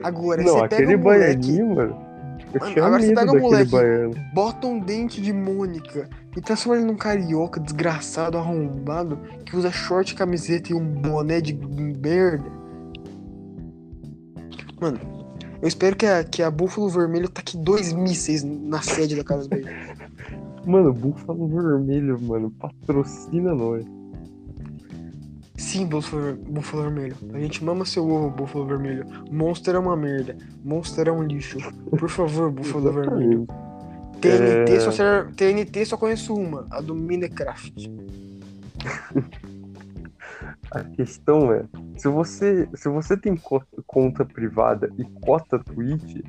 [0.02, 2.12] Agora, Não, você pega aquele um moleque, mano.
[2.54, 4.14] Eu Mano, tinha agora você pega um moleque- baiano.
[4.34, 10.14] bota um dente de Mônica e transforma ele num carioca desgraçado, arrombado, que usa short,
[10.14, 12.44] camiseta e um boné de merda.
[14.80, 14.98] Mano,
[15.62, 19.48] eu espero que a, que a Búfalo Vermelho taque dois mísseis na sede da Casa
[19.48, 19.64] Bahia.
[20.66, 23.84] Mano, Búfalo Vermelho, mano, patrocina nós.
[25.56, 27.16] Sim, Búfalo, Búfalo Vermelho.
[27.34, 29.04] A gente mama seu ovo, Búfalo Vermelho.
[29.30, 30.36] Monster é uma merda.
[30.64, 31.58] Monster é um lixo.
[31.90, 33.46] Por favor, Búfalo Vermelho.
[34.20, 34.80] TNT, É.
[34.80, 37.90] só serve- TNT só conheço uma, a do Minecraft.
[40.70, 41.64] A questão é,
[41.98, 46.22] se você, se você tem co- conta privada e cota Twitch,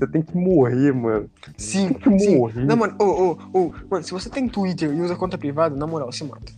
[0.00, 1.28] você tem que morrer, mano.
[1.56, 2.36] Sim, Tem que sim.
[2.38, 2.64] morrer.
[2.64, 5.86] Não, mano, ô, ô, ô, mano, se você tem Twitter e usa conta privada, na
[5.86, 6.52] moral, se mata.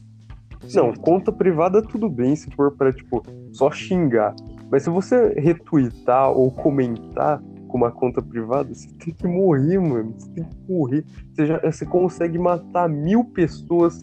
[0.67, 1.01] Se Não, mata.
[1.01, 4.35] conta privada tudo bem se for pra, tipo, só xingar.
[4.71, 10.15] Mas se você retweetar ou comentar com uma conta privada, você tem que morrer, mano.
[10.17, 11.05] Você tem que morrer.
[11.35, 14.01] Você, já, você consegue matar mil pessoas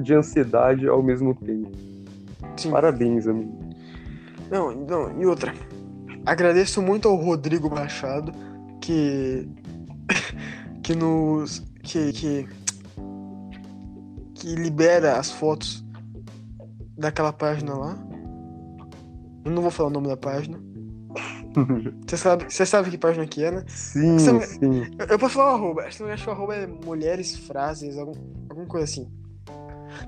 [0.00, 1.70] de ansiedade ao mesmo tempo.
[2.56, 2.70] Sim.
[2.70, 3.52] Parabéns, amigo.
[4.50, 5.52] Não, não, e outra.
[6.24, 8.32] Agradeço muito ao Rodrigo Machado
[8.82, 9.48] que.
[10.82, 11.60] que nos.
[11.82, 12.12] que.
[12.12, 12.48] que.
[14.34, 15.84] que libera as fotos
[16.98, 17.96] daquela página lá.
[19.44, 20.58] Eu não vou falar o nome da página.
[22.06, 23.62] Você sabe, você sabe que página que é, né?
[23.68, 24.84] sim, Você- sim.
[24.98, 28.14] Eu, eu posso falar o arroba, acho que o arroba é mulheres, frases, algum,
[28.48, 29.06] alguma coisa assim.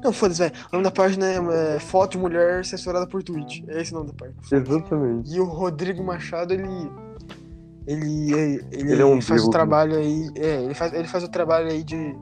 [0.03, 0.55] Não, foda-se, velho.
[0.69, 3.63] O nome da página é, é Foto de Mulher Censurada por Twitch.
[3.69, 4.39] É esse o nome da página.
[4.51, 5.35] Exatamente.
[5.35, 6.65] E o Rodrigo Machado, ele.
[7.87, 10.31] Ele, ele, Ele é um faz deus, o trabalho aí.
[10.37, 12.15] É, ele faz, ele faz o trabalho aí de,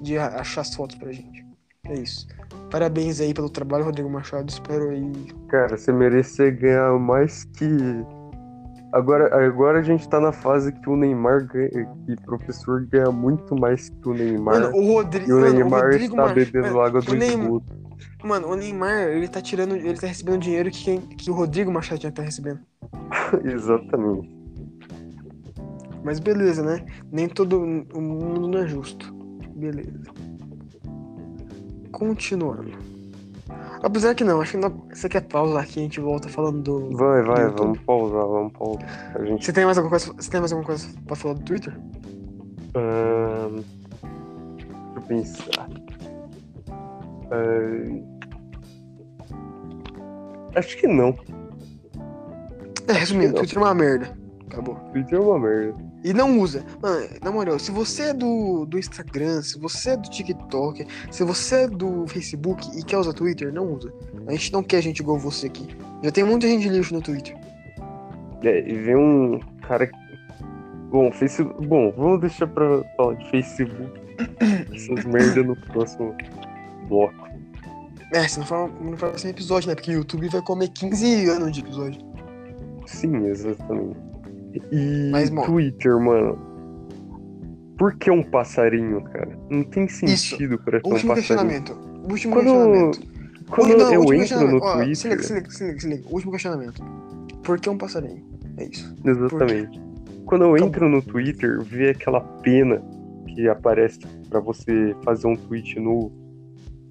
[0.00, 1.44] de achar as fotos pra gente.
[1.86, 2.26] É isso.
[2.70, 4.48] Parabéns aí pelo trabalho, Rodrigo Machado.
[4.50, 5.12] Espero aí.
[5.48, 7.66] Cara, você merecia ganhar mais que.
[8.92, 13.10] Agora, agora a gente tá na fase que o Neymar ganha, que o professor ganha
[13.10, 14.54] muito mais que o Neymar.
[14.60, 15.30] Mano, o Rodrigo.
[15.30, 17.84] e o mano, Neymar Rodrigo está bebendo mano, água o do Neymar- esgoto.
[18.24, 19.76] Mano, o Neymar, ele tá tirando.
[19.76, 22.60] Ele tá recebendo dinheiro que, quem, que o Rodrigo Machado que tá recebendo.
[23.44, 24.33] Exatamente.
[26.04, 26.84] Mas beleza, né?
[27.10, 29.12] Nem todo o mundo não é justo.
[29.56, 30.04] Beleza.
[31.90, 32.72] Continuando.
[33.82, 36.96] Apesar que não, acho que não, você quer pausa aqui, a gente volta falando do.
[36.96, 37.58] Vai, vai, YouTube.
[37.58, 39.12] vamos pausar, vamos pausar.
[39.14, 39.44] A gente.
[39.44, 40.12] Você tem mais alguma coisa?
[40.12, 41.74] Você tem mais alguma coisa pra falar do Twitter?
[42.74, 43.62] ahn,
[44.56, 45.68] deixa eu pensar.
[47.30, 48.02] Ahn,
[50.56, 51.16] acho que não.
[52.88, 53.38] É, resumindo, não.
[53.40, 54.23] Twitter é uma merda.
[54.50, 54.74] Acabou.
[54.92, 55.74] Twitter é uma merda.
[56.04, 56.64] E não usa.
[56.80, 61.24] Mano, na moral, se você é do, do Instagram, se você é do TikTok, se
[61.24, 63.92] você é do Facebook e quer usar Twitter, não usa.
[64.26, 65.66] A gente não quer gente igual você aqui.
[66.02, 67.36] Já tem muita gente lixo no Twitter.
[68.42, 69.86] É, e vem um cara.
[69.86, 70.04] que-
[70.90, 71.66] Bom, Facebook.
[71.66, 74.00] Bom, vamos deixar pra falar de Facebook.
[74.72, 76.14] Essas merdas no próximo
[76.88, 77.24] bloco.
[78.12, 79.74] É, se não for no próximo episódio, né?
[79.74, 82.00] Porque o YouTube vai comer 15 anos de episódio.
[82.86, 83.96] Sim, exatamente.
[84.72, 85.42] E Mas, bom.
[85.42, 86.38] Twitter, mano.
[87.78, 89.36] Por que um passarinho, cara?
[89.50, 91.50] Não tem sentido pra ter um Último passarinho.
[91.50, 91.72] questionamento.
[92.08, 93.00] Último Quando, questionamento.
[93.50, 94.58] quando Não, eu entro no.
[94.62, 94.96] Ó, Twitter.
[94.96, 96.02] Se liga, se liga, se liga, se liga.
[96.08, 96.82] Último questionamento.
[97.42, 98.22] Por que um passarinho?
[98.58, 98.94] É isso.
[99.04, 99.80] Exatamente.
[100.26, 102.80] Quando eu entro no Twitter, vê aquela pena
[103.26, 103.98] que aparece
[104.30, 106.12] pra você fazer um tweet novo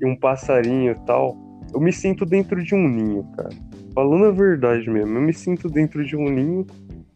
[0.01, 1.37] e um passarinho e tal,
[1.73, 3.49] eu me sinto dentro de um ninho, cara.
[3.95, 6.65] falando a verdade mesmo, eu me sinto dentro de um ninho,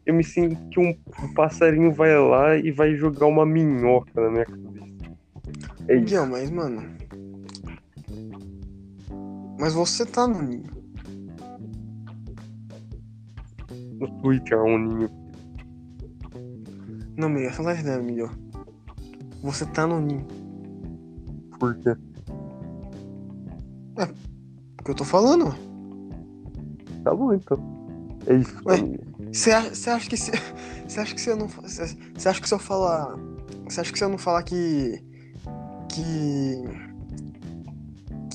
[0.07, 4.31] eu me sinto que um, um passarinho vai lá e vai jogar uma minhoca na
[4.31, 4.87] minha cabeça.
[5.89, 6.03] É isso.
[6.05, 6.81] Miguel, mas, mano.
[9.59, 10.63] Mas você tá no ninho.
[13.99, 15.09] No Twitter, um ninho.
[17.17, 18.29] Não, Miguel, fala a verdade, Miguel.
[19.43, 20.25] Você tá no ninho.
[21.59, 21.89] Por quê?
[24.79, 25.53] O que eu tô falando?
[27.03, 27.59] Tá bom, então.
[28.25, 28.77] É isso, Ué.
[28.77, 29.16] família.
[29.31, 30.31] Você acha, que se,
[30.87, 33.15] você acha que se eu não você acha que se eu falar
[33.65, 35.01] você acha que se eu não falar que
[35.89, 36.63] que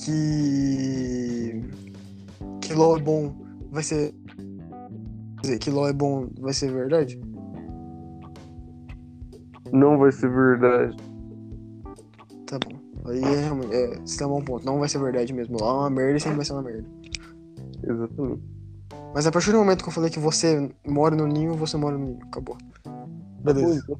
[0.05, 1.63] que
[2.61, 3.35] que LOL é bom
[3.71, 4.13] vai ser
[5.37, 7.19] quer dizer, que LOL é bom vai ser verdade?
[9.71, 10.95] Não vai ser verdade.
[12.45, 12.77] Tá bom.
[13.05, 14.65] Aí é, realmente- é, você tem um bom ponto.
[14.65, 15.57] Não vai ser verdade mesmo.
[15.57, 16.85] LOL é uma merda e sempre vai ser uma merda.
[17.83, 18.52] Exatamente.
[19.13, 21.97] Mas a partir do momento que eu falei que você mora no ninho, você mora
[21.97, 22.19] no ninho.
[22.23, 22.57] Acabou.
[23.43, 23.83] Beleza.
[23.87, 23.97] Bom,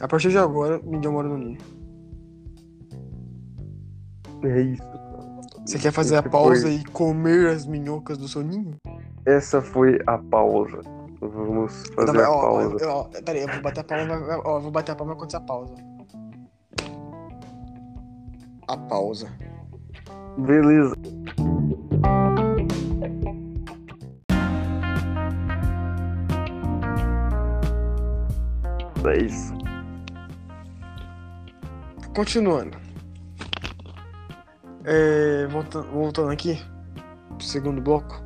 [0.00, 1.58] A partir de agora, Miguel mora no ninho.
[4.38, 4.82] então, É isso.
[5.66, 8.74] Você quer fazer a Esse pausa foi- e comer as minhocas do seu ninho?
[9.24, 10.80] Essa foi a pausa.
[11.20, 12.88] Vamos fazer a ó, pausa.
[12.88, 15.40] ó, peraí, eu vou bater a palma, ó, eu vou bater a palma quando a
[15.40, 15.74] pausa.
[18.66, 19.28] A pausa.
[20.38, 20.94] Beleza.
[29.04, 29.52] É isso.
[32.14, 32.76] Continuando.
[34.84, 36.60] É, voltando, voltando aqui
[37.28, 38.22] pro segundo bloco.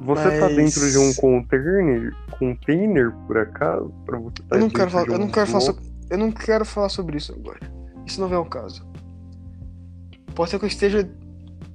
[0.00, 3.92] Você tá Mas- dentro de um container, container por acaso?
[4.04, 6.18] Pra você tá Eu não quero falar, de eu não um quero falar sobre, eu
[6.18, 7.60] não quero falar sobre isso agora.
[8.06, 8.86] Isso não vem ao caso.
[10.34, 11.08] Pode ser que eu esteja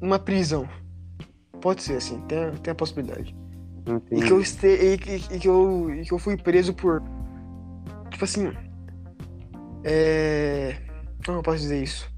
[0.01, 0.67] numa prisão.
[1.61, 3.35] Pode ser assim, tem, tem a possibilidade.
[4.11, 7.01] E que eu este, e, que- e que eu e que eu fui preso por
[8.11, 8.51] tipo assim,
[9.83, 10.75] é,
[11.25, 12.09] como eu posso dizer isso?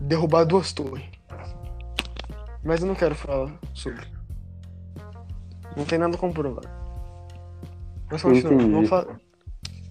[0.00, 1.04] Derrubar duas torres.
[2.64, 4.06] Mas eu não quero falar sobre.
[5.76, 6.68] Não tem nada comprovado.
[8.10, 9.20] Mas continua, vamos falar.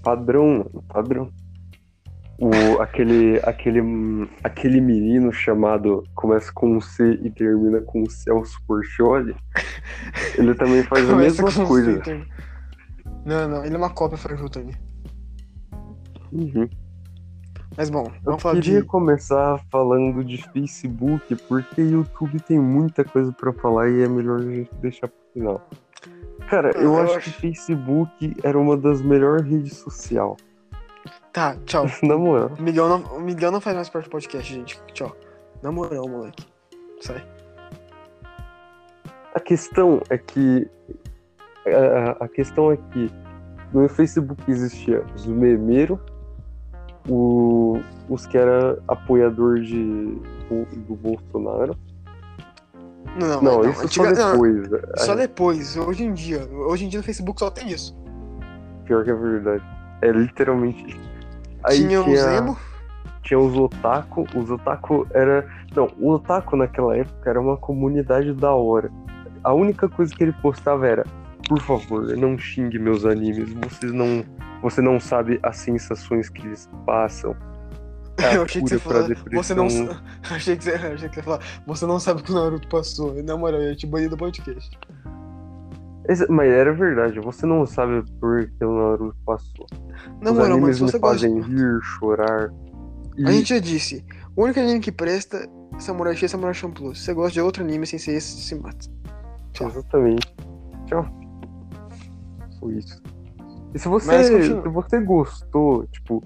[0.04, 1.32] Padrão, padrão.
[2.44, 3.82] O, aquele, aquele,
[4.44, 9.36] aquele menino chamado começa com um C e termina com Celso Portioli,
[10.36, 12.04] ele também faz a mesma coisa.
[12.04, 12.26] C,
[13.24, 14.74] Não, não, ele é uma cópia fajuta ali.
[16.32, 16.68] Uhum.
[17.78, 18.88] Mas bom, Eu vamos falar queria de.
[18.88, 24.44] começar falando de Facebook, porque YouTube tem muita coisa pra falar e é melhor a
[24.52, 25.70] gente deixar pro final.
[26.50, 30.36] Cara, Ah, eu, eu acho, acho- que Facebook era uma das melhores redes sociais.
[31.34, 31.86] Tá, tchau.
[32.04, 32.52] Na moral.
[32.58, 34.82] O Miguel não, o Miguel não faz mais parte do podcast, gente.
[34.94, 35.16] Tchau.
[35.62, 36.46] Na moral, moleque.
[37.02, 37.24] Sai.
[39.34, 40.68] A questão é que.
[42.20, 43.10] A, a questão é que
[43.72, 46.00] no Facebook existia os memeiros,
[47.08, 50.16] o, os que era apoiador de,
[50.50, 51.78] do, do Bolsonaro.
[53.20, 54.70] Não, Não, não, isso antiga- só não, depois.
[54.98, 56.46] Só É, depois, hoje em dia.
[56.52, 57.96] Hoje em dia no Facebook só tem isso.
[58.86, 59.64] Pior que é verdade.
[60.02, 61.11] É literalmente isso.
[61.64, 62.58] Aí tinha, o Zemo.
[63.22, 64.26] tinha os otaku.
[64.36, 65.48] Os otaku era.
[65.76, 68.92] Não, o otaku naquela época era uma comunidade da hora.
[69.44, 71.06] A única coisa que ele postava era:
[71.48, 73.54] por favor, não xingue meus animes.
[73.54, 74.24] Vocês não.
[74.62, 77.36] Você não sabe as sensações que eles passam.
[78.22, 79.10] É Eu achei que você falou.
[79.32, 79.68] Você não.
[80.30, 81.40] Achei que você, achei que você ia falar.
[81.66, 83.16] Você não sabe o que o Naruto passou.
[83.24, 84.78] Na moral, eu ia te banir do podcast.
[86.30, 89.66] Mas era verdade, você não sabe por que o Naruto passou.
[89.72, 91.28] Os moral, mano, animes se me você gosta.
[91.28, 92.52] fazem rir, chorar.
[93.18, 94.06] E A gente já disse.
[94.36, 95.38] O único anime que presta
[95.76, 96.96] é Samurai X e Samurai Champloo.
[96.96, 98.88] Se você gosta de outro anime sem ser esse, se mata.
[99.54, 99.68] Tchau.
[99.68, 100.34] Exatamente.
[100.86, 101.06] Tchau.
[102.60, 103.02] Foi isso.
[103.74, 106.24] E se Mas você, se você gostou, tipo,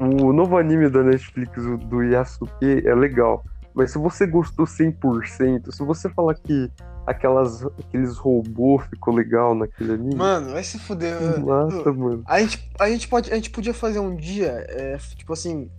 [0.00, 3.44] o novo anime da Netflix do Yasuke é legal.
[3.74, 6.70] Mas se você gostou 100%, se você falar que
[7.06, 11.16] aquelas, aqueles robôs ficou legal naquele anime, Mano, vai se fuder.
[11.34, 12.22] que massa, mano.
[12.26, 15.70] A gente, a gente pode, a gente podia fazer um dia, é, tipo assim,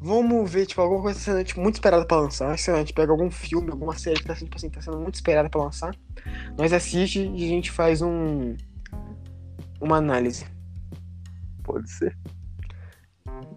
[0.00, 2.92] vamos ver tipo alguma coisa sendo tipo, muito esperada pra lançar, sei lá, a gente
[2.94, 5.62] pega algum filme, alguma série que tá, sendo, tipo assim, tá sendo muito esperada pra
[5.62, 5.94] lançar,
[6.56, 8.56] nós assiste e a gente faz um
[9.80, 10.44] uma análise.
[11.62, 12.16] Pode ser.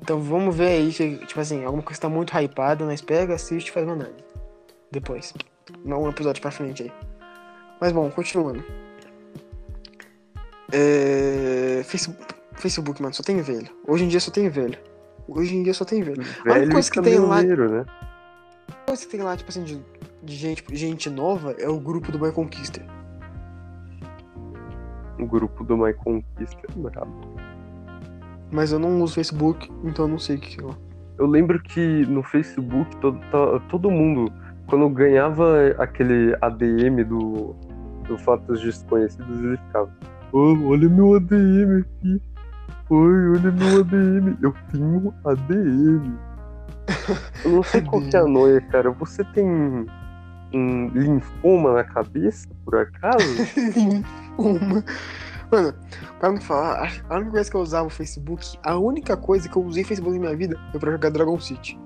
[0.02, 3.70] Então vamos ver aí, tipo assim, alguma coisa que tá muito hypada, nós pega, assiste
[3.70, 4.24] e faz uma análise.
[4.92, 5.34] Depois.
[5.84, 6.92] Não um episódio pra frente aí.
[7.80, 8.64] Mas bom, continuando.
[10.72, 11.82] É...
[11.86, 13.68] Facebook, Facebook, mano, só tem velho.
[13.88, 14.78] Hoje em dia só tem velho.
[15.28, 16.24] Hoje em dia só tem velho.
[16.46, 17.86] Velho coisa e que tem lá- né?
[18.70, 19.82] A coisa que tem lá, tipo assim, de,
[20.24, 22.82] de gente, gente nova é o grupo do My Conquista.
[25.20, 27.36] O grupo do My Conquista é brabo.
[28.52, 30.76] Mas eu não uso Facebook, então eu não sei o que é lá.
[31.18, 34.34] Eu lembro que no Facebook todo, to- todo mundo,
[34.72, 37.54] quando ganhava aquele ADM do,
[38.08, 39.92] do Fatos Desconhecidos, ele ficava:
[40.32, 42.22] "Oh, olha meu ADM aqui.
[42.90, 44.38] Oi, olha meu ADM.
[44.42, 46.18] Eu tenho ADM.
[47.46, 48.90] Eu não sei qual que é a noia, cara.
[48.92, 49.46] Você tem
[50.54, 53.26] um linfoma na cabeça, por acaso?
[54.38, 54.84] Uma.
[55.52, 55.74] Mano,
[56.18, 59.50] pra me falar, a- a única coisa que eu usava o Facebook, a única coisa
[59.50, 61.78] que eu usei Facebook na minha vida foi pra jogar Dragon City.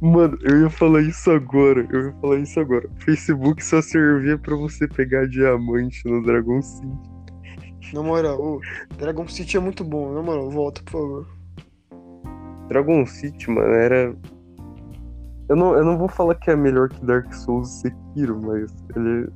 [0.00, 1.86] Mano, eu ia falar isso agora.
[1.90, 2.88] Eu ia falar isso agora.
[2.98, 7.10] Facebook só servia pra você pegar diamante no Dragon City.
[7.92, 8.60] Na moral, o
[8.96, 10.12] Dragon City é muito bom.
[10.12, 11.26] Na moral, volta, por favor.
[12.68, 14.14] Dragon City, mano, era.
[15.48, 18.72] Eu não, eu não vou falar que é melhor que Dark Souls e Sekiro, mas
[18.94, 19.28] ele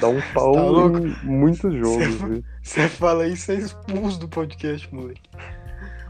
[0.00, 2.44] dá um pau tá em muitos jogos?
[2.62, 5.22] Você fala isso, é expulso do podcast, moleque.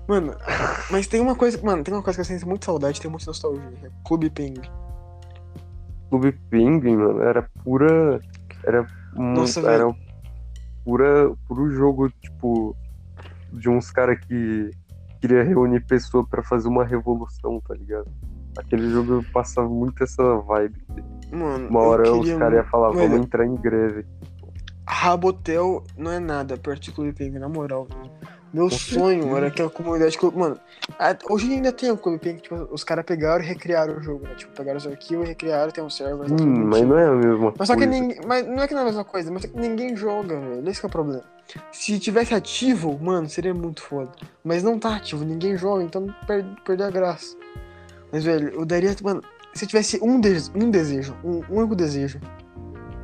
[0.09, 0.35] Mano,
[0.90, 1.61] mas tem uma coisa.
[1.62, 3.73] Mano, tem uma coisa que eu sinto muito saudade, tem muita nostalgia.
[3.85, 4.61] É Clube Ping.
[6.09, 8.18] Clube Penguin, mano, era pura.
[8.64, 8.87] Era.
[9.14, 9.97] Nossa, era velho.
[10.85, 12.75] pura, puro jogo, tipo.
[13.53, 14.71] De uns caras que
[15.21, 18.07] queria reunir pessoas pra fazer uma revolução, tá ligado?
[18.59, 20.77] Aquele jogo passava muito essa vibe.
[21.33, 24.07] Mano, Uma hora os caras iam muito- falar, vamos entrar em greve.
[24.87, 27.87] Rabotel não é nada perto de Clube Penguin, na moral.
[28.52, 30.24] Meu sonho era aquela comunidade que.
[30.34, 30.58] Mano,
[30.98, 34.24] a- hoje ainda tem o Clube Penguin, tipo, os caras pegaram e recriaram o jogo,
[34.24, 34.34] né?
[34.37, 36.32] Tipo, pegaram os arquivos e recriaram, tem um server.
[36.32, 38.00] Hum, mas não é a mesma Mas só que coisa.
[38.00, 38.20] ninguém.
[38.26, 40.68] Mas não é que não é a mesma coisa, mas só que ninguém joga, velho.
[40.68, 41.22] Esse que é o problema.
[41.72, 44.11] Se tivesse ativo, mano, seria muito foda.
[44.42, 47.37] Mas não tá ativo, ninguém joga, então per perdeu a graça.
[48.11, 48.94] Mas, velho, eu daria.
[49.02, 52.18] Mano, se eu tivesse um, de um desejo, um único desejo,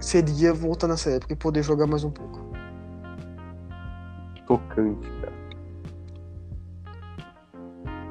[0.00, 2.42] seria voltar nessa época e poder jogar mais um pouco.
[4.46, 5.08] Tocante.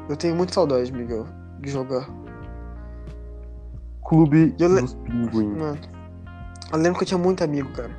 [0.10, 1.26] Eu tenho muita saudade, Miguel,
[1.60, 2.08] de jogar.
[4.04, 5.58] Clube Eu le- dos Pinguins.
[5.58, 5.78] Mano,
[6.72, 7.90] eu lembro que eu tinha muito amigo, cara.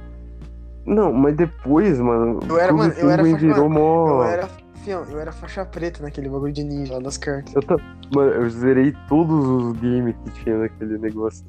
[0.84, 2.40] Não, mas depois, mano.
[2.48, 4.08] Eu era- mano, eu era faixa- virou mó.
[4.08, 4.48] Eu era.
[4.84, 7.54] Fião, eu era faixa preta naquele bagulho de ninja lá das cartas.
[7.54, 7.78] Eu ta-
[8.14, 11.42] Mano, eu zerei todos os games que tinha naquele negócio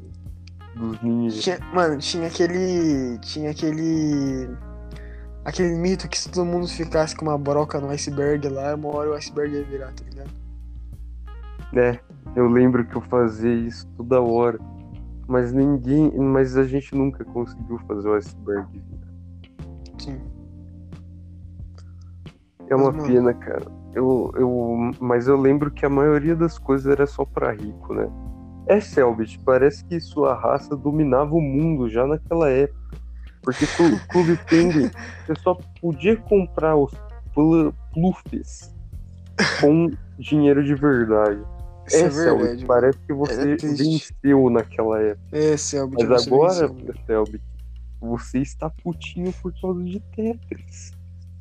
[0.74, 1.42] dos ninjas.
[1.44, 3.20] Tinha, mano, tinha aquele.
[3.20, 4.50] Tinha aquele.
[5.44, 9.12] Aquele mito que se todo mundo ficasse com uma broca no iceberg lá, uma hora
[9.12, 10.30] o iceberg ia virar, tá ligado?
[11.74, 12.00] É,
[12.36, 14.60] eu lembro que eu fazia isso toda hora.
[15.28, 16.12] Mas ninguém.
[16.18, 18.68] Mas a gente nunca conseguiu fazer o iceberg.
[20.00, 20.20] Sim.
[22.70, 23.66] É uma Mas, pena, cara.
[23.94, 28.08] Eu, eu, mas eu lembro que a maioria das coisas era só pra rico, né?
[28.68, 32.98] É, Selbit, parece que sua raça dominava o mundo já naquela época.
[33.42, 34.92] Porque Clu- Clube Penguin,
[35.26, 36.92] você só podia comprar os
[37.34, 38.74] plu- pluffs
[39.62, 41.42] com dinheiro de verdade.
[41.88, 42.56] Isso é, Selbit, verdade.
[42.56, 42.68] mano.
[42.68, 45.38] parece que você É venceu naquela época.
[45.38, 46.68] É, Selbit, Mas você agora.
[47.06, 47.44] Selbit,
[48.02, 50.92] você está putinho por causa de Tetris.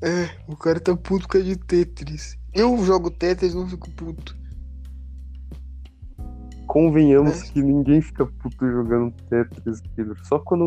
[0.02, 2.36] É, o cara tá puto por causa de Tetris.
[2.52, 4.36] Eu jogo Tetris e não fico puto.
[6.66, 7.52] Convenhamos É.
[7.52, 10.16] que ninguém fica puto jogando Tetris, Pedro.
[10.24, 10.66] Só quando.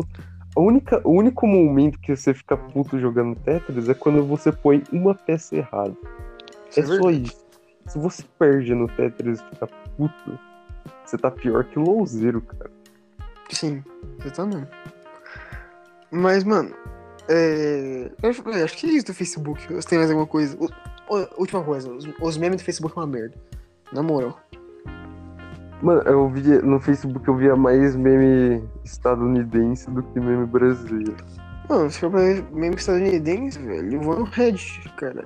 [0.56, 4.82] A única, o único momento que você fica puto jogando Tetris é quando você põe
[4.92, 5.94] uma peça errada.
[6.70, 7.22] Isso É só verdade.
[7.22, 7.47] isso.
[7.88, 10.38] Se você perde no Tetris e fica puto,
[11.04, 12.70] você tá pior que o louzeiro, cara.
[13.50, 13.82] Sim,
[14.18, 14.68] você tá mesmo.
[16.10, 16.70] Mas, mano,
[17.28, 18.10] é...
[18.22, 19.72] eu acho eu acho que é isso do Facebook.
[19.72, 20.56] Você tem mais alguma coisa?
[20.60, 23.34] U- última coisa, os, os memes do Facebook é uma merda.
[23.92, 24.38] Na moral.
[25.80, 26.60] Mano, eu via.
[26.60, 31.16] No Facebook eu via mais meme estadunidense do que meme brasileiro.
[31.70, 32.20] Mano, se for pra
[32.52, 35.24] meme estadunidense, velho, eu vou no Reddit, cara.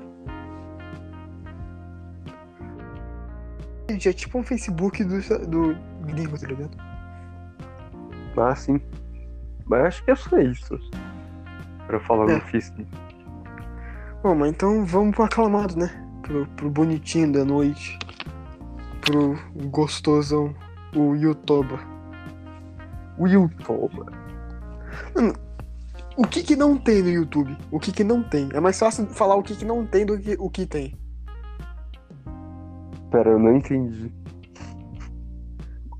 [3.89, 5.76] Reddit é tipo um Facebook do, do
[6.07, 6.76] gringo, tá ligado?
[8.37, 8.80] Ah, sim.
[9.66, 10.78] Mas acho que é só isso.
[11.87, 12.35] Pra falar É.
[12.37, 12.89] no Facebook.
[14.22, 15.91] Bom, mas então vamos pro aclamado, né?
[16.22, 17.99] Pro, pro bonitinho da noite.
[19.01, 19.37] Pro
[19.68, 20.55] gostosão,
[20.95, 21.78] o Yutoba.
[23.18, 24.07] O Yutoba.
[26.16, 27.57] O que que não tem no YouTube?
[27.70, 28.49] O que que não tem?
[28.53, 30.97] É mais fácil falar o que que não tem do que o que tem.
[33.12, 34.10] Pera, eu não entendi.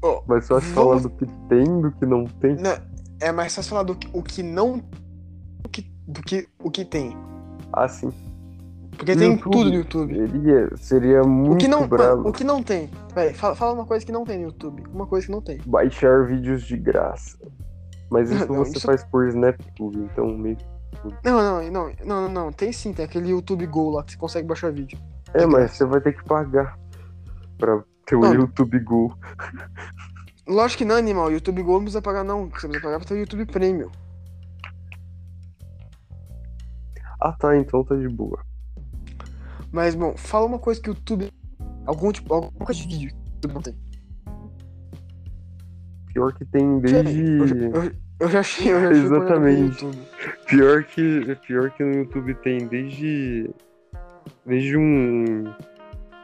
[0.02, 2.56] Ó, Mas só Vamos- falar do que tem, do que não tem.
[2.56, 2.76] não,
[3.20, 4.78] é mais fácil falar do que, o que não
[5.62, 7.16] do que, do que o que tem.
[7.72, 8.10] Ah, sim.
[8.96, 10.14] Porque tem tudo no YouTube.
[10.14, 12.90] Seria, seria muito O que não, mano, o que não tem?
[13.14, 14.82] Peraí, fala, fala uma coisa que não tem no YouTube.
[14.92, 15.58] Uma coisa que não tem.
[15.66, 17.38] baixar vídeos de graça.
[18.10, 20.58] Mas isso Não, você isso- faz por SnapTube, então meio.
[21.24, 22.52] Não, não, não, não, não, não.
[22.52, 24.98] Tem sim, tem aquele YouTube Go lá que você consegue baixar vídeo.
[25.32, 26.78] É, mas você vai ter que pagar
[27.62, 28.34] pra ter o Não.
[28.34, 29.16] YouTube Go.
[30.48, 31.28] Lógico que não, animal.
[31.28, 32.46] O YouTube Go não precisa pagar, não.
[32.50, 33.88] Você precisa pagar pra ter o YouTube Premium.
[37.20, 38.44] Ah tá, então tá de boa.
[39.70, 41.30] Mas, bom, fala uma coisa que o YouTube.
[41.86, 42.34] Algum tipo.
[42.34, 43.76] Alguma coisa de vídeo que não tem.
[46.12, 47.22] Pior que tem Eu, já- desde.
[47.62, 49.84] eu, eu já achei, eu já achei Exatamente.
[49.84, 49.98] YouTube.
[50.48, 53.48] Pior que, pior que no YouTube tem desde.
[54.44, 55.44] Desde um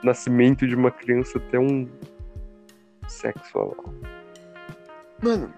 [0.02, 1.88] nascimento de uma criança até um
[3.06, 3.94] sexo anal.
[5.22, 5.52] Mano,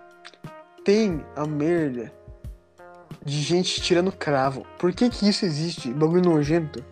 [0.85, 2.13] tem a merda
[3.25, 4.65] de gente tirando cravo.
[4.79, 5.93] Por que que isso existe?
[5.93, 6.83] Bagulho nojento.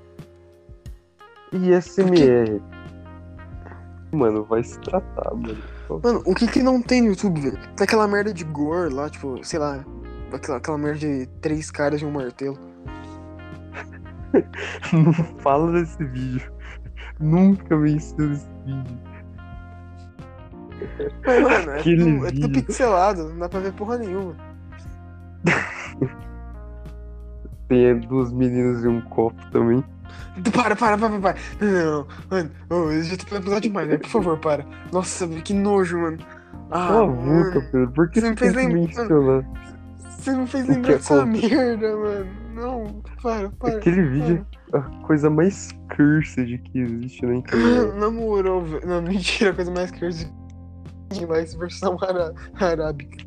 [1.52, 2.60] E SMR.
[4.12, 5.58] Mano, vai se tratar, mano.
[6.02, 7.58] Mano, o que que não tem no YouTube, velho?
[7.74, 9.84] Tem aquela merda de gore lá, tipo, sei lá.
[10.32, 12.58] Aquela, aquela merda de três caras e um martelo.
[14.92, 16.52] Não fala desse vídeo.
[17.20, 18.98] Nunca venceu esse vídeo.
[21.26, 24.36] Mas, mano, é tudo, é tudo pixelado, não dá pra ver porra nenhuma.
[27.68, 29.84] Tem duas meninas e um copo também.
[30.54, 31.36] Para, para, para, para.
[31.60, 33.98] Não, mano, oh, eu já tô pesado demais, né?
[33.98, 34.64] Por favor, para.
[34.92, 36.18] Nossa, que nojo, mano.
[36.70, 37.90] Ah, Cala a boca, Pedro.
[37.92, 39.44] Por que Você me fez lembrar-?
[40.18, 42.47] Você não fez lembrar dessa merda, mano.
[42.58, 43.76] Não, para, para.
[43.78, 47.94] Aquele vídeo é a coisa mais cursed que existe na internet.
[47.98, 48.86] Na moral, velho.
[48.86, 50.30] Não, mentira, a coisa mais crazy.
[51.12, 53.24] Demais, versão ara- arábica.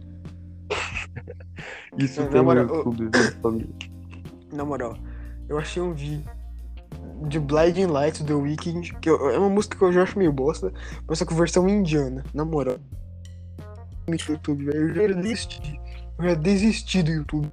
[1.98, 3.70] Isso Na tem no moral, YouTube, viu, família?
[4.54, 4.96] Na moral,
[5.50, 6.24] eu achei um vídeo
[7.28, 10.32] de Blinding Lights do Weeknd, que eu- é uma música que eu já acho meio
[10.32, 10.72] bosta,
[11.08, 12.78] mas só com versão indiana, na moral.
[14.08, 14.96] No YouTube, velho.
[15.02, 15.80] Eu já desisti.
[16.18, 17.52] Eu já desisti do YouTube.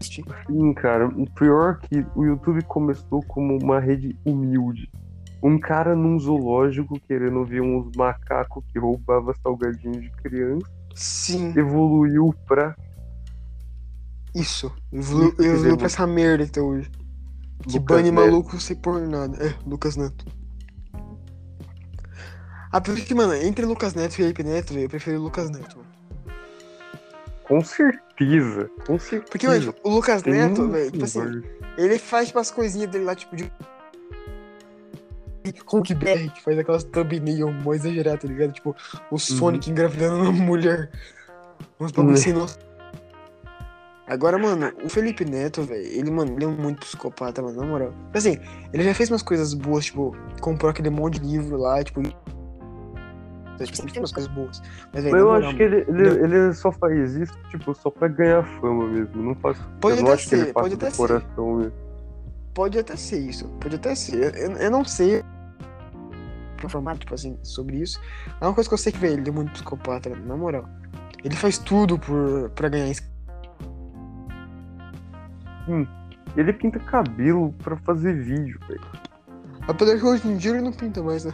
[0.00, 1.08] Sim, cara.
[1.08, 4.90] O pior é que o YouTube começou como uma rede humilde.
[5.42, 12.34] Um cara num zoológico querendo ver uns macacos que roubava salgadinho de criança Sim, evoluiu
[12.46, 12.74] pra
[14.34, 14.72] isso.
[14.92, 15.76] Evolu- Evoluiu entendeu?
[15.76, 16.90] pra essa merda até hoje.
[17.68, 18.14] Que Lucas bane Neto.
[18.26, 19.36] maluco sem por nada.
[19.44, 20.24] É, Lucas Neto.
[23.06, 25.88] Que, mano, entre Lucas Neto e Felipe Neto, eu prefiro Lucas Neto, mano.
[27.46, 28.68] Com certeza.
[28.86, 29.30] Com certeza.
[29.30, 31.42] Porque, tipo, o Lucas Tem Neto, velho, tipo assim,
[31.78, 33.50] ele faz tipo as coisinhas dele lá, tipo, de.
[35.64, 38.52] Hulk BR, que faz aquelas thumbnail mó exageradas, tá ligado?
[38.52, 39.00] Tipo, Uhum.
[39.12, 40.90] o Sonic engravidando uma mulher.
[41.78, 42.18] Uns bagulho Né.
[42.18, 42.58] assim, nossa.
[44.08, 47.92] Agora, mano, o Felipe Neto, velho, ele, mano, ele é muito psicopata, mano, na moral.
[48.14, 48.38] Assim,
[48.72, 52.00] ele já fez umas coisas boas, tipo, comprou aquele monte de livro lá, tipo.
[53.64, 54.62] Tipo, ele tem umas coisas boas.
[54.92, 58.08] Mas, Mas eu moral, acho que ele, ele, ele só faz isso, tipo, só pra
[58.08, 59.22] ganhar fama mesmo.
[59.22, 59.58] Não faz.
[59.80, 60.96] Pode eu até acho que ele ser, pode até ser.
[60.96, 61.72] coração mesmo.
[62.54, 64.34] Pode até ser isso, pode até ser.
[64.34, 65.22] Eu, eu não sei
[66.64, 68.00] informado, tipo assim, sobre isso.
[68.40, 70.68] É uma coisa que eu sei que, velho, ele é muito psicopata, na moral.
[71.24, 73.02] Ele faz tudo por, pra ganhar isso.
[76.36, 78.80] Ele pinta cabelo pra fazer vídeo, velho.
[79.66, 81.32] Apesar que hoje em dia ele não pinta mais, né?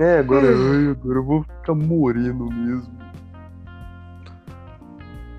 [0.00, 0.72] É, agora, Hum.
[0.72, 2.98] ai, agora eu vou ficar moreno mesmo.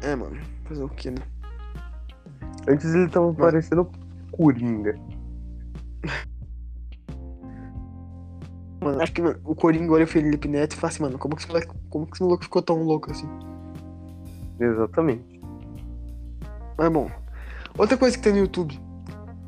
[0.03, 1.17] É, mano, fazer o que, né?
[2.67, 3.89] Antes ele tava parecendo
[4.31, 4.93] Coringa.
[8.79, 11.41] Mano, acho que o Coringa olha o Felipe Neto e fala assim, mano, como que
[11.41, 13.27] esse moleque, como que esse maluco ficou tão louco assim?
[14.59, 15.41] Exatamente.
[16.77, 17.09] Mas bom.
[17.77, 18.79] Outra coisa que tem no YouTube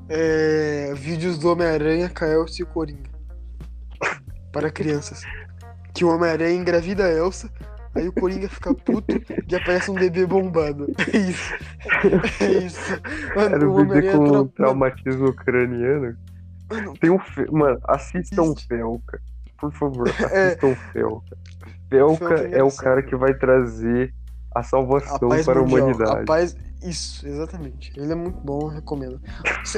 [0.10, 3.13] é vídeos do Homem-Aranha, Elsa e o Coringa.
[4.54, 5.22] Para crianças.
[5.94, 7.50] Que o Homem-Aranha engravida a Elsa,
[7.94, 9.16] aí o Coringa fica puto
[9.50, 10.88] e aparece um bebê bombado.
[11.14, 11.54] É isso.
[12.42, 12.92] É isso.
[13.36, 16.16] Mano, Era o um bebê com tra- traumatismo craniano.
[16.72, 17.20] Mano, Tem um.
[17.20, 17.46] Fe...
[17.52, 18.68] Mano, assistam Existe.
[18.68, 19.22] Felca.
[19.60, 20.48] Por favor, É.
[20.48, 21.38] assistam Felca.
[21.90, 24.14] Felca Felca é é o cara que vai trazer
[24.56, 25.82] a a salvação paz para a mundial.
[25.88, 26.22] humanidade.
[26.22, 26.56] A paz.
[26.84, 27.94] Isso, exatamente.
[27.96, 29.20] Ele é muito bom, eu recomendo.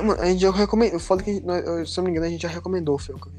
[0.03, 0.99] Mano, A gente já recomendou.
[0.99, 3.29] Foda que, a gente- se eu não me engano, a gente já recomendou o Felca.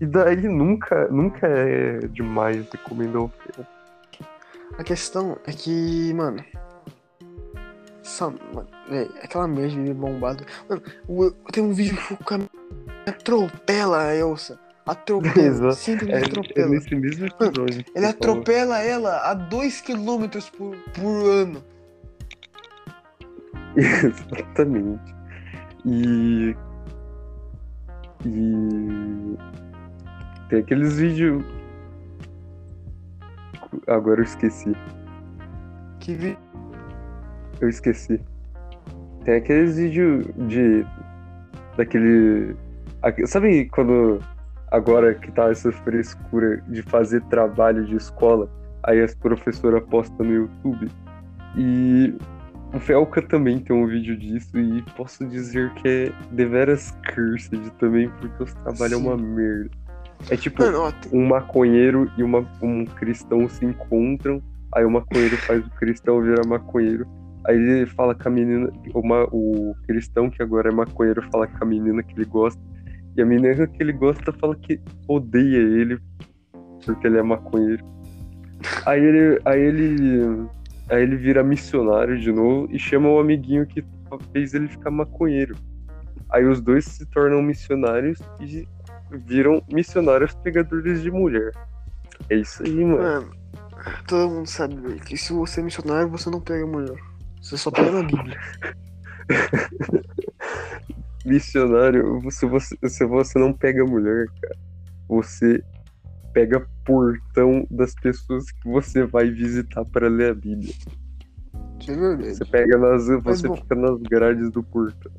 [0.00, 3.68] E daí nunca, nunca é demais recomendar o Felca.
[4.78, 6.44] A questão é que, mano.
[8.04, 10.44] Essa, mano, véi, aquela merda de bombado.
[10.68, 10.82] Mano,
[11.52, 12.42] tem um vídeo que o cara
[13.06, 14.58] atropela a Elsa.
[14.84, 15.34] Atropela.
[15.48, 15.74] Exato.
[15.74, 16.68] simplesmente É, é atropela.
[16.68, 17.84] nesse mesmo episódio.
[17.84, 18.40] que Ele você falou.
[18.40, 21.64] atropela ela a 2km por, por ano.
[23.76, 25.14] Exatamente.
[25.84, 26.54] E
[28.24, 29.36] E
[30.48, 31.44] tem aqueles vídeos.
[33.86, 34.72] Agora eu esqueci.
[36.00, 36.38] Que vi...
[37.60, 38.20] Eu esqueci.
[39.24, 40.84] Tem aqueles vídeos de.
[41.76, 42.54] Daquele.
[43.02, 44.20] aque- Sabe quando.
[44.70, 48.50] Agora que tá essa frescura de fazer trabalho de escola,
[48.82, 50.88] aí as professoras postam no YouTube.
[51.56, 52.14] E
[52.74, 58.10] o Felca também tem um vídeo disso e posso dizer que é deveras cursed também,
[58.20, 59.70] porque os trabalhos é uma merda.
[60.30, 64.42] É tipo, Mano, tem- um maconheiro e uma, um cristão se encontram,
[64.74, 67.06] aí o maconheiro faz o cristão virar maconheiro,
[67.46, 71.62] aí ele fala com a menina, uma, o cristão que agora é maconheiro fala com
[71.62, 72.60] a menina que ele gosta,
[73.16, 75.98] e a menina que ele gosta fala que odeia ele
[76.84, 77.84] porque ele é maconheiro.
[78.84, 80.46] Aí ele, aí ele,
[80.88, 83.84] aí ele vira missionário de novo e chama o amiguinho que
[84.32, 85.56] fez ele ficar maconheiro.
[86.30, 88.66] Aí os dois se tornam missionários e
[89.10, 91.52] viram missionários pegadores de mulher.
[92.30, 93.02] É isso aí, mano.
[93.02, 93.30] Mano,
[94.06, 96.98] todo mundo sabe, que se você é missionário, você não pega mulher.
[97.42, 98.38] Você só pega na Bíblia.
[101.24, 104.56] Missionário, se você, se você não pega mulher, cara,
[105.08, 105.60] você
[106.32, 110.72] pega portão das pessoas que você vai visitar para ler a Bíblia.
[111.88, 112.34] É.
[112.34, 113.08] Você pega nas.
[113.24, 113.56] Mas Você bom.
[113.56, 115.12] fica nas grades do portão.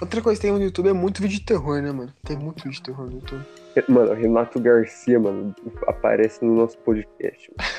[0.00, 2.12] Outra coisa que tem no YouTube é muito vídeo de terror, né, mano?
[2.22, 3.44] Tem muito vídeo de terror no YouTube.
[3.88, 5.54] Mano, Renato Garcia, mano,
[5.86, 7.50] aparece no nosso podcast.
[7.56, 7.70] mano.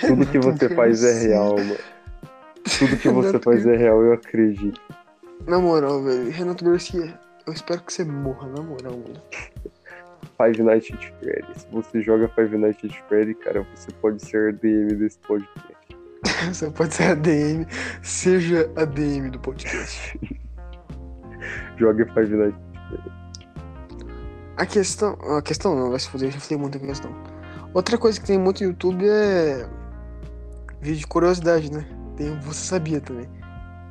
[0.00, 1.78] Tudo que você faz é real, mano.
[2.78, 4.80] Tudo que você faz é real, eu acredito.
[5.46, 9.22] Na moral, velho, Renato Garcia, eu espero que você morra, na moral, mano.
[10.36, 11.60] Five Nights at Freddy.
[11.60, 15.72] Se você joga Five Nights at Freddy, cara, você pode ser a DM desse podcast.
[16.52, 17.66] Você pode ser a DM,
[18.00, 20.18] seja a DM do podcast.
[21.76, 22.60] Joga Five Nights.
[24.56, 25.16] A questão.
[25.36, 27.10] A questão não, vai se foder, eu já falei muito a questão.
[27.74, 29.66] Outra coisa que tem muito no YouTube é.
[30.80, 31.86] Vídeo de curiosidade, né?
[32.16, 33.28] Tem Você Sabia também.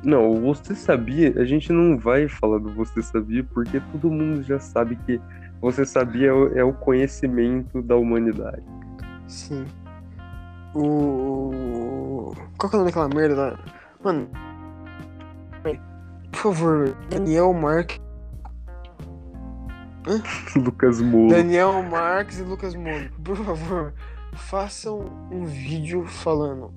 [0.04, 4.42] Não, o você sabia, a gente não vai falar do você sabia, porque todo mundo
[4.42, 5.20] já sabe que
[5.60, 8.64] você sabia é o- é conhecimento da humanidade.
[9.28, 9.64] Sim.
[10.74, 12.32] O.
[12.58, 13.58] Qual que é o nome daquela merda lá?
[14.02, 14.28] Mano.
[16.42, 18.00] Por favor, Daniel Mark.
[20.56, 21.28] Lucas Molo.
[21.30, 23.94] Daniel Marques e Lucas Moura, por favor,
[24.32, 26.74] façam um vídeo falando.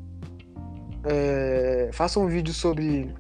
[1.04, 3.12] É, façam um vídeo sobre.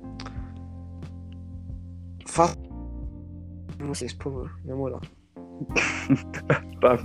[2.28, 2.62] Façam.
[3.80, 5.02] Vocês, por favor, na moral.
[6.80, 7.00] Tá.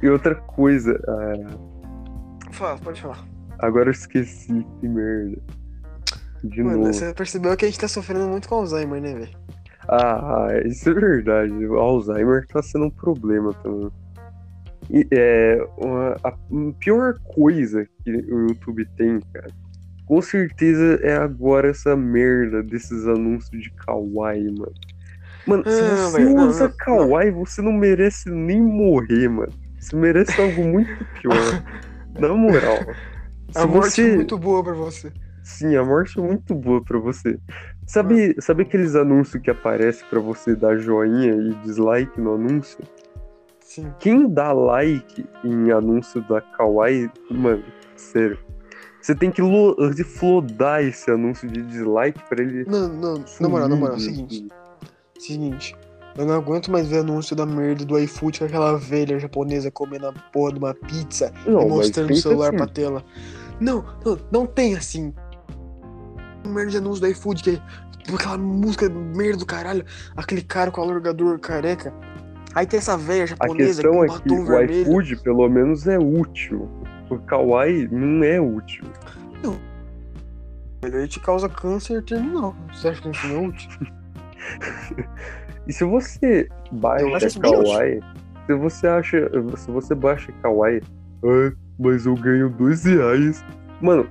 [0.00, 3.26] E outra coisa, ah, Fala, pode falar.
[3.58, 5.42] agora eu esqueci, que merda.
[6.44, 6.92] De Mano, novo.
[6.92, 9.36] você percebeu que a gente tá sofrendo muito com Alzheimer, né, velho?
[9.88, 11.66] Ah, isso é verdade.
[11.66, 13.90] O Alzheimer tá sendo um problema também.
[14.90, 16.32] E, é, uma- a
[16.78, 19.48] pior coisa que o YouTube tem, cara,
[20.06, 24.72] com certeza é agora essa merda desses anúncios de Kawaii, mano.
[25.46, 29.52] Mano, se Ah, você velho, não, usa não, Kawaii, você não merece nem morrer, mano.
[29.78, 31.34] Você merece algo muito pior.
[32.18, 32.78] Na moral.
[33.54, 34.10] A Se morte você...
[34.12, 35.12] é muito boa pra você.
[35.48, 37.38] Sim, a morte é muito boa pra você.
[37.86, 42.78] Sabe, sabe aqueles anúncios que aparecem pra você dar joinha e dislike no anúncio?
[43.60, 43.90] Sim.
[43.98, 47.64] Quem dá like em anúncio da Kawaii, mano,
[47.96, 48.38] sério.
[49.00, 49.74] Você tem que lo-
[50.04, 52.66] flodar esse anúncio de dislike pra ele.
[52.66, 54.34] Não, não, na moral, na moral, do seguinte.
[54.42, 54.52] YouTube.
[55.18, 55.76] Seguinte.
[56.18, 60.08] Eu não aguento mais ver anúncio da merda do iFood com aquela velha japonesa comendo
[60.08, 62.56] a porra de uma pizza Não, e mostrando o celular assim.
[62.58, 63.02] pra tela.
[63.58, 65.14] Não, não, não tem assim.
[66.48, 69.84] Merda de anúncio do iFood, que é aquela música merda do caralho,
[70.16, 71.92] aquele cara com o alargador careca.
[72.54, 74.82] Aí tem essa velha A japonesa questão com é que batom o vermelho.
[74.82, 76.68] iFood, pelo menos, é útil.
[77.10, 78.84] O Kawaii não é útil.
[80.82, 82.54] Ele te causa câncer terminal.
[82.72, 83.70] Você acha que isso não é útil?
[85.66, 88.00] E se você baixa Kawaii,
[88.46, 89.30] se você acha.
[89.58, 90.80] Se você baixa Kawaii,
[91.22, 93.44] ah, mas eu ganho dois reais.
[93.82, 94.08] Mano,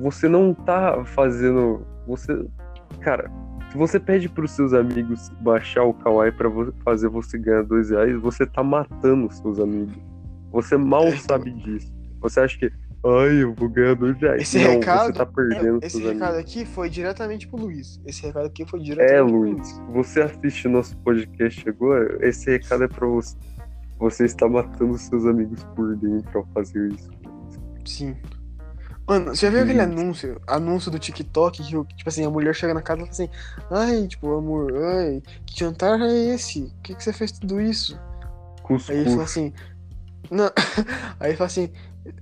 [0.00, 1.86] você não tá fazendo.
[2.06, 2.46] Você.
[3.00, 3.30] Cara,
[3.70, 6.50] se você pede pros seus amigos baixar o Kawaii pra
[6.84, 9.94] fazer você ganhar dois reais, você tá matando os seus amigos.
[10.52, 11.92] Você mal É, sabe disso.
[12.20, 12.70] Você acha que.
[13.02, 14.42] Ai, eu vou ganhar dois reais.
[14.42, 16.50] Esse não, recado- você tá perdendo Esse seus recado amigos.
[16.52, 17.98] aqui foi diretamente pro Luiz.
[18.04, 22.84] Esse recado aqui foi diretamente É, pro Luiz, você assiste nosso podcast agora, esse recado
[22.84, 23.34] é pra você.
[23.98, 27.10] Você está matando seus amigos por dentro ao fazer isso.
[27.86, 28.16] Sim.
[29.10, 29.86] Mano, você já viu aquele Hum.
[29.86, 30.40] anúncio?
[30.46, 33.28] Anúncio do TikTok que, tipo assim, a mulher chega na casa e fala assim,
[33.68, 36.60] ai, tipo, amor, ai, que jantar é esse?
[36.60, 37.98] Por que, que você fez tudo isso?
[38.88, 39.18] Aí ele fala Cuscuz.
[39.18, 39.52] assim.
[40.30, 40.44] Não.
[41.18, 41.72] Aí ele fala assim,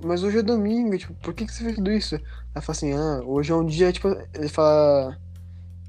[0.03, 2.15] mas hoje é domingo, tipo, por que, que você fez tudo isso?
[2.55, 5.15] Aí fala assim, ah, hoje é um dia, tipo, ele fala.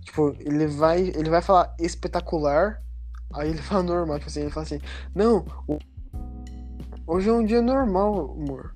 [0.04, 1.00] Tipo, ele vai.
[1.00, 2.84] Ele vai falar espetacular.
[3.36, 4.82] Aí ele fala normal, tipo assim, ele fala assim,
[5.16, 5.46] não,
[7.08, 8.76] hoje é um dia normal, amor.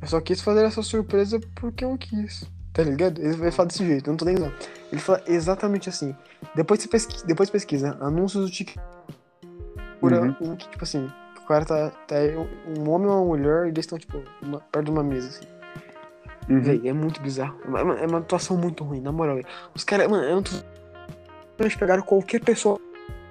[0.00, 2.44] Eu só quis fazer essa surpresa porque eu quis.
[2.72, 3.20] Tá ligado?
[3.20, 4.54] Ele vai falar desse jeito, eu não tô nem usando.
[4.92, 6.14] Ele fala exatamente assim.
[6.54, 8.86] Depois você pesquisa, depois pesquisa anúncios do TikTok.
[10.00, 10.36] Uhum.
[10.40, 11.10] um tipo assim,
[11.42, 12.14] o cara tá, tá
[12.78, 15.44] um homem e uma mulher e eles estão, tipo, uma- perto de uma mesa, assim.
[16.48, 16.60] Uhum.
[16.60, 17.58] Véi, é muito bizarro.
[17.64, 19.34] É uma, é uma atuação muito ruim, na moral.
[19.34, 19.44] véi.
[19.74, 20.52] Os caras, mano, eu não tô.
[21.58, 22.78] Eles pegaram qualquer pessoa.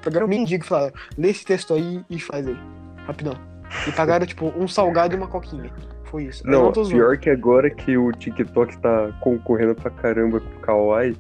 [0.03, 2.57] Pegaram um mendigo e falaram, lê esse texto aí e faz aí.
[3.05, 3.33] Rapidão.
[3.87, 5.71] E pagaram, tipo, um salgado e uma coquinha.
[6.09, 6.45] Foi isso.
[6.45, 6.97] Eu Não, não tô zoando.
[6.97, 11.15] pior que agora que o TikTok tá concorrendo pra caramba com o Kawaii,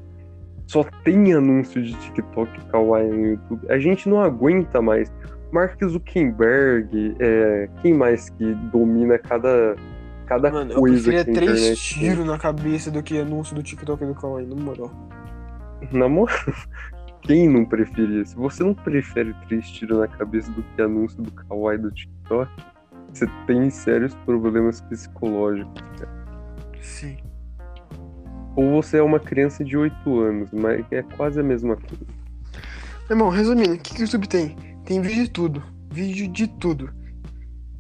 [0.65, 3.71] só tem anúncio de TikTok e Kawaii no YouTube.
[3.71, 5.11] A gente não aguenta mais.
[5.51, 9.75] Mark Zuckerberg, é, quem mais que domina cada,
[10.25, 13.55] cada Mano, eu coisa preferia que a três internet tiros na cabeça do que anúncio
[13.55, 14.91] do TikTok e do Kawaii, na moral.
[15.91, 16.35] Na moral,
[17.23, 18.25] quem não preferia?
[18.25, 22.51] Se você não prefere três tiros na cabeça do que anúncio do Kawaii do TikTok,
[23.13, 25.83] você tem sérios problemas psicológicos.
[26.81, 27.17] Sim.
[28.55, 32.05] Ou você é uma criança de 8 anos, mas é quase a mesma coisa.
[33.09, 34.55] Irmão, resumindo, o que, que o YouTube tem?
[34.83, 35.63] Tem vídeo de tudo.
[35.91, 36.89] Vídeo de tudo.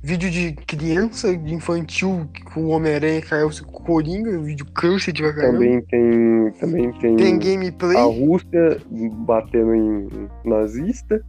[0.07, 5.21] Vídeo de criança, de infantil, que o Homem-Aranha caiu com o Coringa, vídeo câncer de
[5.21, 5.51] caramba.
[5.51, 6.51] Também tem.
[6.61, 8.77] Também tem, Tem gameplay, a Rússia
[9.25, 10.07] batendo em
[10.45, 11.21] nazista,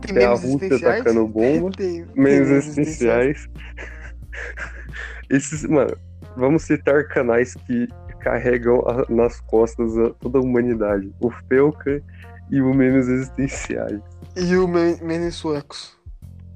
[0.00, 3.46] tem tem a Rússia tacando bomba, Tem, tem memes especiais.
[5.30, 5.96] Esses, mano,
[6.36, 7.86] vamos citar canais que
[8.18, 11.12] carregam a- nas costas a- toda a humanidade.
[11.20, 12.02] O Felca
[12.50, 14.00] e o Memes Existenciais.
[14.36, 15.96] E o me- memes suecos.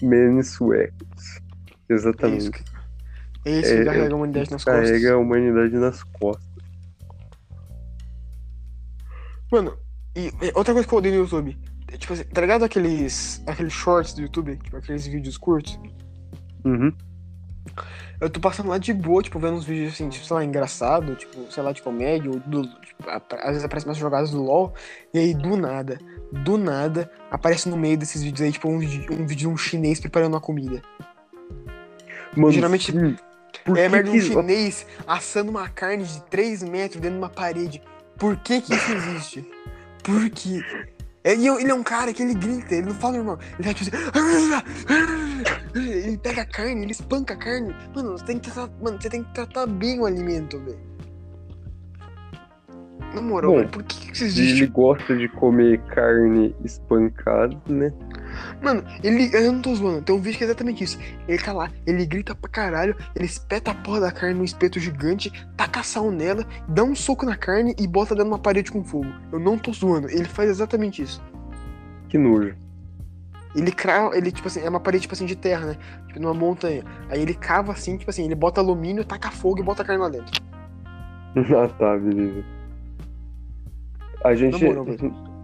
[0.03, 1.41] Memes suecos.
[1.93, 2.51] É isso Exatamente.
[2.51, 2.65] que,
[3.45, 4.89] é isso que É, carrega a humanidade nas costas.
[4.89, 6.53] Carrega a humanidade nas costas.
[9.51, 9.77] Mano,
[10.17, 11.59] e e outra coisa que eu odeio no YouTube.
[11.89, 14.57] é, Tipo assim, tá ligado aqueles, aqueles shorts do YouTube?
[14.57, 15.79] Tipo, aqueles vídeos curtos?
[16.65, 16.93] Uhum.
[18.21, 21.15] Eu tô passando lá de boa, tipo, vendo uns vídeos assim, tipo, sei lá, engraçado,
[21.17, 24.73] tipo, sei lá, de comédia, ou do, tipo, às vezes aparecem umas jogadas do LoL,
[25.13, 25.99] e aí do nada,
[26.31, 29.99] do nada, aparece no meio desses vídeos aí, tipo, um, um vídeo de um chinês
[29.99, 30.81] preparando uma comida.
[32.37, 33.17] Mano, Geralmente- sim.
[33.65, 37.17] Por é que merda de um que- chinês assando uma carne de 3 metros dentro
[37.19, 37.83] de uma parede.
[38.19, 39.51] Por que que isso existe?
[40.03, 40.61] Por quê?
[41.23, 43.39] É, e eu- ele é um cara que ele grita, ele não fala normal.
[43.59, 44.13] Ele vai tipo assim.
[45.75, 47.75] Ele pega a carne, ele espanca a carne.
[47.95, 50.79] Mano, você tem que tratar, mano, você tem que tratar bem o alimento, velho.
[53.15, 54.67] Na moral, Bom, por que, que isso Ele existe?
[54.67, 57.91] gosta de comer carne espancada, né?
[58.61, 59.31] Mano, ele.
[59.35, 60.99] Eu não tô zoando, tem um vídeo que é exatamente isso.
[61.29, 64.79] Ele tá lá, ele grita pra caralho, ele espeta a porra da carne num espeto
[64.79, 68.71] gigante, taca sal nela, dá um soco na carne e bota dentro de uma parede
[68.71, 69.13] com fogo.
[69.31, 71.23] Eu não tô zoando, ele faz exatamente isso.
[72.09, 72.55] Que nojo.
[73.55, 75.77] Ele crava, ele, tipo assim, é uma parede, tipo assim, de terra, né?
[76.07, 76.83] Tipo, numa montanha.
[77.11, 80.03] Aí ele cava assim, tipo assim, ele bota alumínio, taca fogo e bota a carne
[80.03, 80.43] lá dentro.
[81.35, 82.45] Ah, tá, beleza.
[84.23, 84.65] A gente.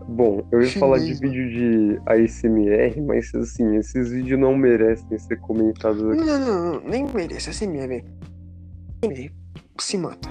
[0.08, 1.20] Bom, eu ia falar de mano.
[1.20, 6.24] vídeo de ASMR, mas assim, esses vídeos não merecem ser comentados aqui.
[6.24, 8.04] Não, não, não, nem merece, velho.
[9.02, 9.30] Nem
[9.78, 10.30] Se mata.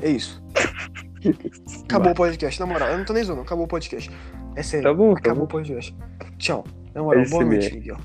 [0.00, 0.40] É isso.
[1.84, 2.90] Acabou o podcast, na moral.
[2.90, 4.08] Eu não tô nem zoando, acabou o podcast.
[4.54, 4.84] É sério.
[4.84, 5.44] Tá bom, tá acabou bom.
[5.44, 5.96] o podcast.
[6.38, 6.64] Tchau.
[6.94, 7.56] Na moral, boa SMR.
[7.58, 7.96] noite, Miguel.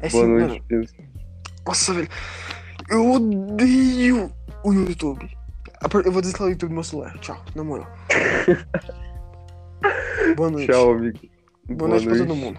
[0.00, 0.64] É Boa assim, noite, mano.
[0.66, 0.88] Pedro.
[1.64, 2.08] Nossa, velho.
[2.90, 4.32] Eu odeio
[4.64, 5.30] o YouTube.
[6.04, 7.16] Eu vou desinstalar o YouTube do meu celular.
[7.20, 7.86] Tchau, na moral.
[10.36, 10.70] Boa noite.
[10.70, 11.18] Tchau, amigo.
[11.68, 12.58] Boa, noite, pra todo mundo.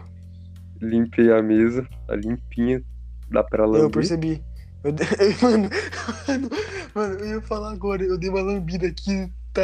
[0.82, 2.82] Limpei a mesa, tá limpinha.
[3.30, 3.84] Dá pra lamber.
[3.84, 4.44] Eu percebi.
[4.84, 5.04] Eu de-
[5.42, 5.70] mano,
[6.94, 9.62] mano, eu ia falar agora, eu dei uma lambida aqui, tá,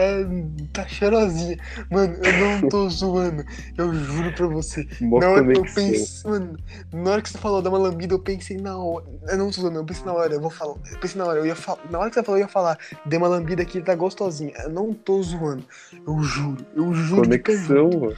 [0.71, 1.57] tá cheirosinha.
[1.91, 3.43] Mano, eu não tô zoando,
[3.77, 4.87] eu juro pra você.
[5.01, 6.57] Mó na hora que eu pensei, mano,
[6.93, 9.05] na hora que você falou dar uma lambida, eu pensei na hora.
[9.27, 10.75] Eu não tô zoando, eu pensei na hora, eu vou falar.
[10.91, 11.79] Eu pensei na hora, eu ia falar.
[11.91, 14.53] Na hora que você falou, eu ia falar, dei uma lambida aqui, tá gostosinha.
[14.63, 15.65] Eu não tô zoando.
[16.07, 18.17] Eu juro, eu juro Conexão, mano.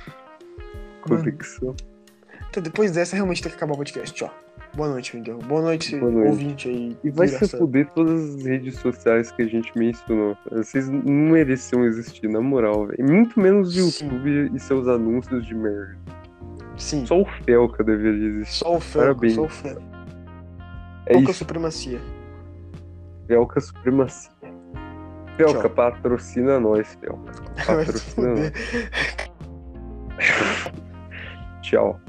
[1.01, 1.75] Conexão.
[2.49, 4.13] Então, depois dessa, realmente tem que acabar o podcast.
[4.13, 4.31] Tchau.
[4.75, 5.37] Boa noite, Miguel.
[5.39, 6.29] Boa noite, Boa noite.
[6.29, 6.97] ouvinte aí.
[7.03, 10.35] E vai se fuder todas as redes sociais que a gente mencionou.
[10.51, 13.05] Vocês não mereciam existir, na moral, velho.
[13.07, 14.05] Muito menos o Sim.
[14.05, 15.95] YouTube e seus anúncios de merda.
[16.75, 17.05] Sim.
[17.05, 18.57] Só o Felca deveria existir.
[18.57, 19.33] Só o Felca, Parabéns.
[19.35, 19.81] só o Felca.
[21.05, 21.99] É Pouca isso, supremacia.
[23.27, 24.31] Felca supremacia.
[25.37, 25.69] Pelca, Tchau.
[25.69, 28.51] patrocina nós, se Patrocina nós.
[31.61, 31.99] Tchau.